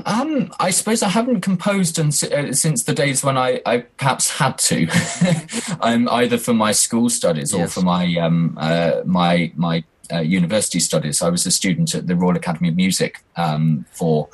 [0.06, 4.58] Um, I suppose I haven't composed uh, since the days when I, I perhaps had
[4.60, 4.88] to,
[5.82, 7.74] um, either for my school studies or yes.
[7.74, 11.22] for my um, uh, my my uh, university studies.
[11.22, 14.30] I was a student at the Royal Academy of Music um, for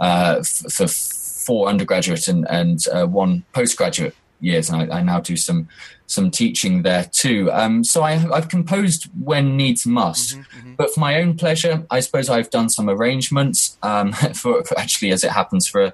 [0.00, 5.20] uh, f- for four undergraduate and, and uh, one postgraduate years, and I, I, now
[5.20, 5.68] do some
[6.06, 7.50] some teaching there too.
[7.52, 10.74] Um, so I, have composed when needs must, mm-hmm, mm-hmm.
[10.74, 15.12] but for my own pleasure, I suppose I've done some arrangements um, for, for, actually,
[15.12, 15.92] as it happens, for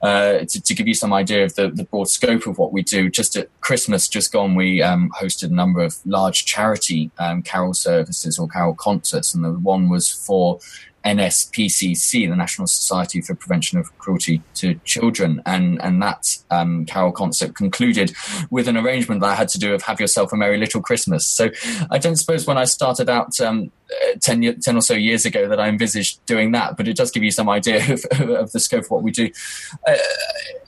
[0.00, 2.82] uh, to, to, give you some idea of the, the, broad scope of what we
[2.82, 3.10] do.
[3.10, 7.74] Just at Christmas, just gone, we um, hosted a number of large charity um, carol
[7.74, 10.60] services or carol concerts, and the one was for
[11.04, 17.12] NSPCC, the National Society for Prevention of Cruelty to Children, and and that um, carol
[17.12, 18.14] concert concluded
[18.50, 21.26] with an arrangement that I had to do of "Have Yourself a Merry Little Christmas."
[21.26, 21.50] So
[21.90, 23.70] I don't suppose when I started out um,
[24.20, 27.22] 10, 10, or so years ago that I envisaged doing that, but it does give
[27.22, 29.30] you some idea of, of the scope of what we do.
[29.86, 29.94] Uh,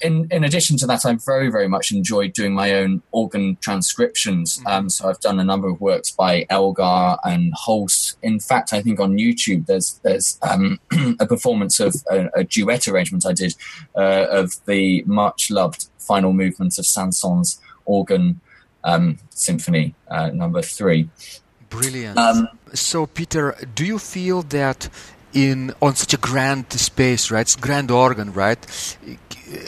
[0.00, 4.58] in, in addition to that, I've very, very much enjoyed doing my own organ transcriptions.
[4.58, 4.66] Mm-hmm.
[4.66, 8.18] Um, so I've done a number of works by Elgar and Holst.
[8.22, 10.78] In fact, I think on YouTube there's there's um,
[11.20, 13.54] a performance of a, a, duet arrangement I did
[13.96, 18.40] uh, of the much loved final movement of Saint-Saëns organ
[18.84, 21.08] um, symphony uh, number three.
[21.70, 22.18] Brilliant.
[22.18, 24.88] Um, so, Peter, do you feel that
[25.32, 27.40] in on such a grand space, right?
[27.40, 28.64] It's grand organ, right?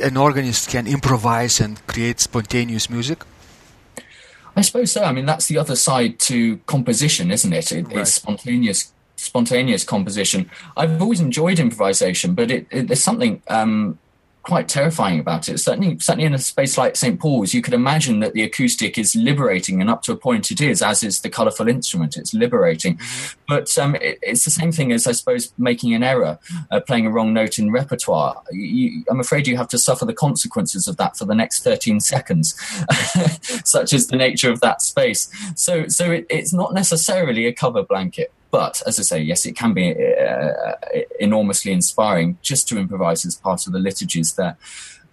[0.03, 3.25] an organist can improvise and create spontaneous music?
[4.57, 5.05] I suppose so.
[5.05, 7.73] I mean, that's the other side to composition, isn't it?
[7.73, 7.99] it right.
[7.99, 10.51] It's spontaneous spontaneous composition.
[10.77, 13.99] I've always enjoyed improvisation, but it, it, there's something um,
[14.47, 15.59] quite terrifying about it.
[15.59, 17.19] Certainly, certainly in a space like St.
[17.19, 20.61] Paul's, you could imagine that the acoustic is liberating, and up to a point it
[20.61, 22.17] is, as is the colourful instrument.
[22.17, 22.97] It's liberating.
[22.97, 23.41] Mm-hmm.
[23.49, 26.39] But um, it, it's the same thing as, I suppose, making an error,
[26.71, 28.41] uh, playing a wrong note in repertoire.
[28.53, 31.99] You, I'm afraid you have to suffer the consequences of that for the next 13
[31.99, 32.55] seconds,
[33.65, 35.29] such is the nature of that space.
[35.57, 38.33] So, so it, it's not necessarily a cover blanket.
[38.57, 40.73] But as I say, yes, it can be uh,
[41.21, 44.57] enormously inspiring just to improvise as part of the liturgies there.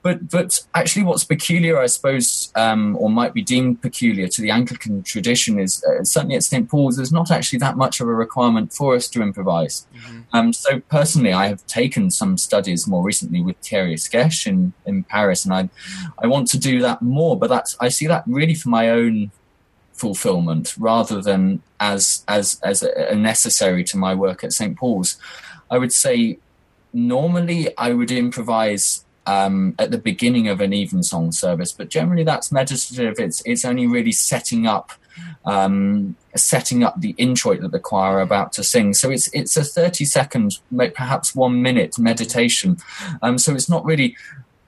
[0.01, 4.49] But but actually, what's peculiar, I suppose, um, or might be deemed peculiar to the
[4.49, 6.95] Anglican tradition is uh, certainly at St Paul's.
[6.95, 9.87] There's not actually that much of a requirement for us to improvise.
[9.93, 10.21] Mm-hmm.
[10.31, 15.03] Um, so personally, I have taken some studies more recently with Thierry Escaich in, in
[15.03, 15.69] Paris, and I
[16.17, 17.37] I want to do that more.
[17.37, 19.31] But that's I see that really for my own
[19.93, 25.17] fulfillment rather than as as as a, a necessary to my work at St Paul's.
[25.69, 26.39] I would say
[26.93, 32.51] normally I would improvise um, at the beginning of an evensong service, but generally that's
[32.51, 33.19] meditative.
[33.19, 34.91] It's it's only really setting up
[35.45, 38.93] um, setting up the introit that the choir are about to sing.
[38.93, 40.59] So it's it's a thirty second,
[40.95, 42.77] perhaps one minute meditation.
[43.21, 44.15] Um, so it's not really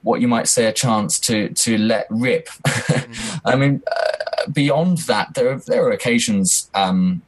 [0.06, 2.46] what you might say a chance to to let rip.
[2.46, 3.38] mm-hmm.
[3.44, 7.22] I mean, uh, beyond that, there are, there are occasions, um,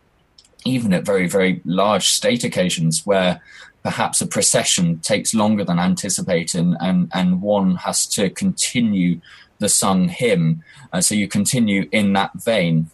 [0.64, 3.40] even at very very large state occasions, where
[3.82, 9.20] perhaps a procession takes longer than anticipated, and and, and one has to continue
[9.58, 10.62] the sung hymn.
[10.92, 12.90] Uh, so you continue in that vein.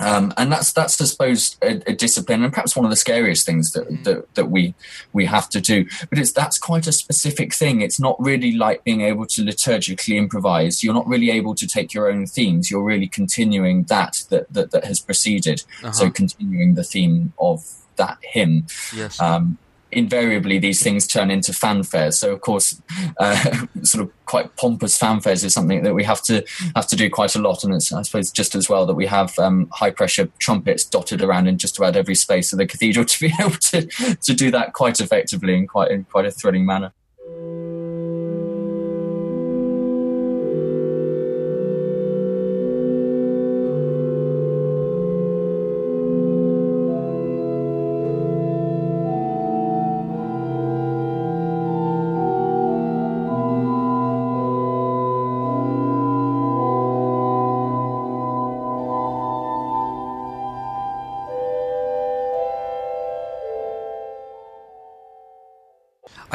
[0.00, 3.44] Um, and that's that's I suppose a, a, discipline and perhaps one of the scariest
[3.44, 4.02] things that, mm.
[4.04, 4.74] that, that we
[5.12, 5.86] we have to do.
[6.08, 7.82] But it's that's quite a specific thing.
[7.82, 10.82] It's not really like being able to liturgically improvise.
[10.82, 12.70] You're not really able to take your own themes.
[12.70, 15.64] You're really continuing that that that, that has preceded.
[15.82, 15.92] Uh-huh.
[15.92, 17.64] So continuing the theme of
[17.96, 18.66] that hymn.
[18.94, 19.20] Yes.
[19.20, 19.58] Um,
[19.92, 22.14] invariably these things turn into fanfares.
[22.14, 22.80] So of course,
[23.18, 26.44] uh, sort of quite pompous fanfares is something that we have to
[26.76, 27.64] have to do quite a lot.
[27.64, 31.22] And it's I suppose just as well that we have um, high pressure trumpets dotted
[31.22, 33.86] around in just about every space of the cathedral to be able to
[34.16, 36.92] to do that quite effectively and quite in quite a thrilling manner.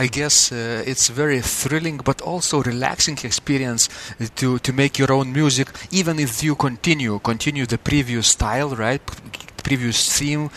[0.06, 3.90] I guess uh, it's very thrilling but also relaxing experience
[4.36, 9.02] to to make your own music even if you continue continue the previous style right?
[9.64, 10.50] Previous theme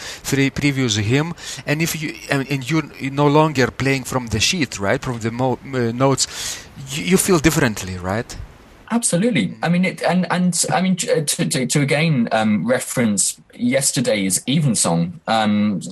[0.61, 1.32] previous hymn.
[1.66, 2.90] And if you and you're
[3.24, 5.01] no longer playing from the sheet right?
[5.03, 6.22] From the mo- uh, notes
[6.92, 8.30] you, you feel differently right
[8.91, 9.55] Absolutely.
[9.62, 15.20] I mean, it, and and I mean to to, to again um, reference yesterday's evensong.
[15.26, 15.82] Um,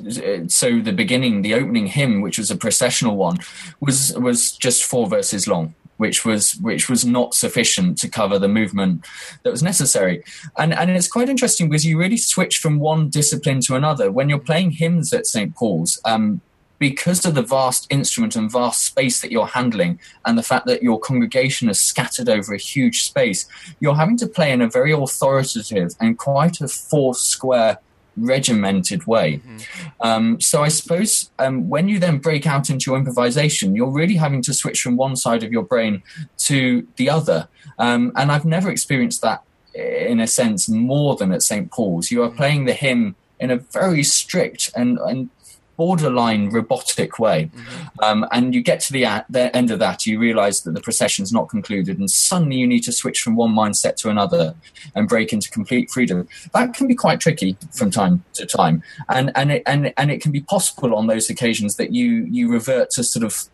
[0.48, 3.38] so the beginning, the opening hymn, which was a processional one,
[3.80, 8.48] was was just four verses long which was which was not sufficient to cover the
[8.48, 9.04] movement
[9.42, 10.22] that was necessary.
[10.58, 14.12] And and it's quite interesting because you really switch from one discipline to another.
[14.12, 15.54] When you're playing hymns at St.
[15.54, 16.40] Paul's, um,
[16.78, 20.82] because of the vast instrument and vast space that you're handling and the fact that
[20.82, 23.46] your congregation is scattered over a huge space,
[23.80, 27.78] you're having to play in a very authoritative and quite a four square
[28.16, 29.38] regimented way.
[29.38, 29.88] Mm-hmm.
[30.00, 34.16] Um, so I suppose um, when you then break out into your improvisation, you're really
[34.16, 36.02] having to switch from one side of your brain
[36.38, 37.48] to the other.
[37.78, 39.42] Um, and I've never experienced that
[39.74, 41.70] in a sense more than at St.
[41.70, 42.10] Paul's.
[42.10, 42.36] You are mm-hmm.
[42.36, 45.28] playing the hymn in a very strict and, and
[45.76, 47.50] borderline robotic way.
[47.54, 48.04] Mm-hmm.
[48.04, 51.32] Um, and you get to the, the, end of that, you realize that the procession's
[51.32, 54.54] not concluded, and suddenly you need to switch from one mindset to another
[54.94, 56.28] and break into complete freedom.
[56.52, 60.20] That can be quite tricky from time to time, and and it, and and it
[60.20, 63.48] can be possible on those occasions that you you revert to sort of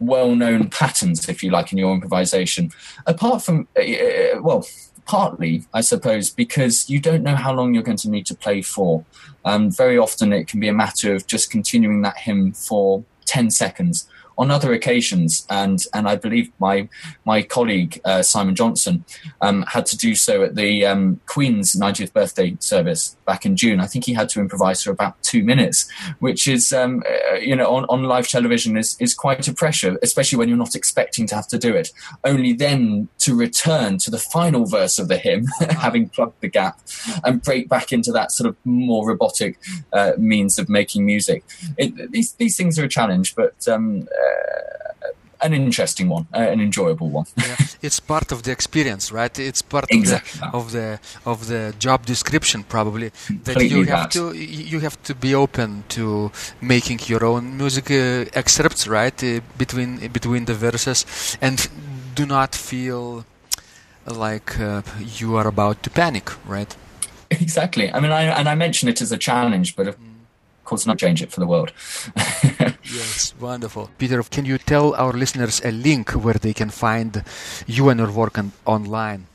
[0.00, 2.72] well-known patterns, if you like, in your improvisation.
[3.06, 4.66] Apart from, uh, uh well
[5.10, 8.62] partly, I suppose, because you don't know how long you're going to need to play
[8.62, 9.04] for.
[9.44, 13.50] Um, very often it can be a matter of just continuing that hymn for 10
[13.50, 14.08] seconds
[14.40, 16.88] on other occasions, and and I believe my
[17.26, 19.04] my colleague uh, Simon Johnson
[19.42, 23.80] um, had to do so at the um, Queen's 90th birthday service back in June.
[23.80, 25.86] I think he had to improvise for about two minutes,
[26.20, 29.98] which is um, uh, you know on, on live television is is quite a pressure,
[30.02, 31.90] especially when you're not expecting to have to do it.
[32.24, 35.44] Only then to return to the final verse of the hymn,
[35.78, 36.80] having plugged the gap,
[37.24, 39.58] and break back into that sort of more robotic
[39.92, 41.44] uh, means of making music.
[41.76, 44.29] It, these these things are a challenge, but um, uh,
[45.42, 47.26] an interesting one, uh, an enjoyable one.
[47.36, 49.38] yeah, it's part of the experience, right?
[49.38, 53.10] It's part exactly of the of the of the job description, probably.
[53.26, 54.12] Completely that you have that.
[54.12, 59.22] to you have to be open to making your own music uh, excerpts, right?
[59.22, 61.68] Uh, between between the verses, and
[62.14, 63.24] do not feel
[64.06, 64.82] like uh,
[65.18, 66.76] you are about to panic, right?
[67.30, 67.92] Exactly.
[67.92, 69.96] I mean, I, and I mention it as a challenge, but of
[70.70, 71.72] course, not change it for the world.
[72.92, 73.88] Yes, wonderful.
[73.98, 77.22] Peter, can you tell our listeners a link where they can find
[77.66, 79.26] you and your work on, online?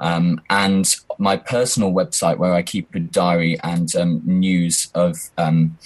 [0.00, 5.78] Um, and my personal website where I keep a diary and um, news of um,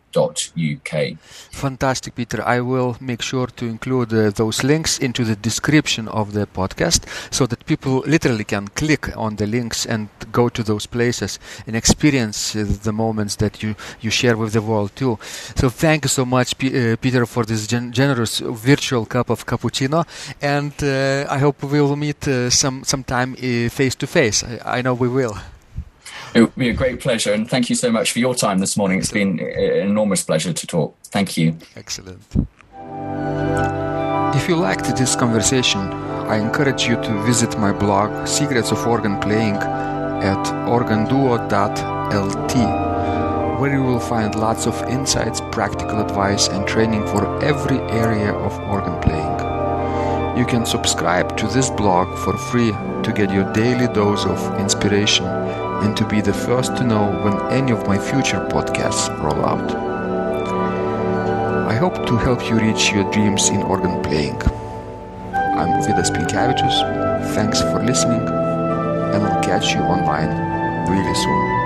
[1.52, 2.42] Fantastic, Peter.
[2.42, 7.04] I will make sure to include uh, those links into the description of the podcast
[7.30, 11.76] so that people literally can click on the links and go to those places and
[11.76, 15.18] experience uh, the moments that you, you share with the world too.
[15.56, 19.46] So thank you so much, P- uh, Peter, for this gen- generous virtual cup of
[19.46, 20.04] cappuccino.
[20.40, 23.34] And uh, I hope we will meet uh, some sometime
[23.70, 24.44] face to face.
[24.64, 25.36] I know we will.
[26.34, 28.76] It would be a great pleasure, and thank you so much for your time this
[28.76, 28.98] morning.
[28.98, 30.96] It's been an enormous pleasure to talk.
[31.04, 31.56] Thank you.
[31.76, 32.22] Excellent.
[34.34, 39.18] If you liked this conversation, I encourage you to visit my blog Secrets of Organ
[39.20, 42.54] Playing at organduo.lt,
[43.60, 48.52] where you will find lots of insights, practical advice, and training for every area of
[48.68, 49.36] organ playing.
[50.38, 52.72] You can subscribe to this blog for free
[53.04, 55.24] to get your daily dose of inspiration
[55.86, 59.70] and to be the first to know when any of my future podcasts roll out.
[61.70, 64.40] I hope to help you reach your dreams in organ playing.
[65.32, 66.76] I'm Vidas Pinkevicius.
[67.36, 68.26] Thanks for listening,
[69.14, 70.32] and I'll catch you online
[70.90, 71.65] really soon.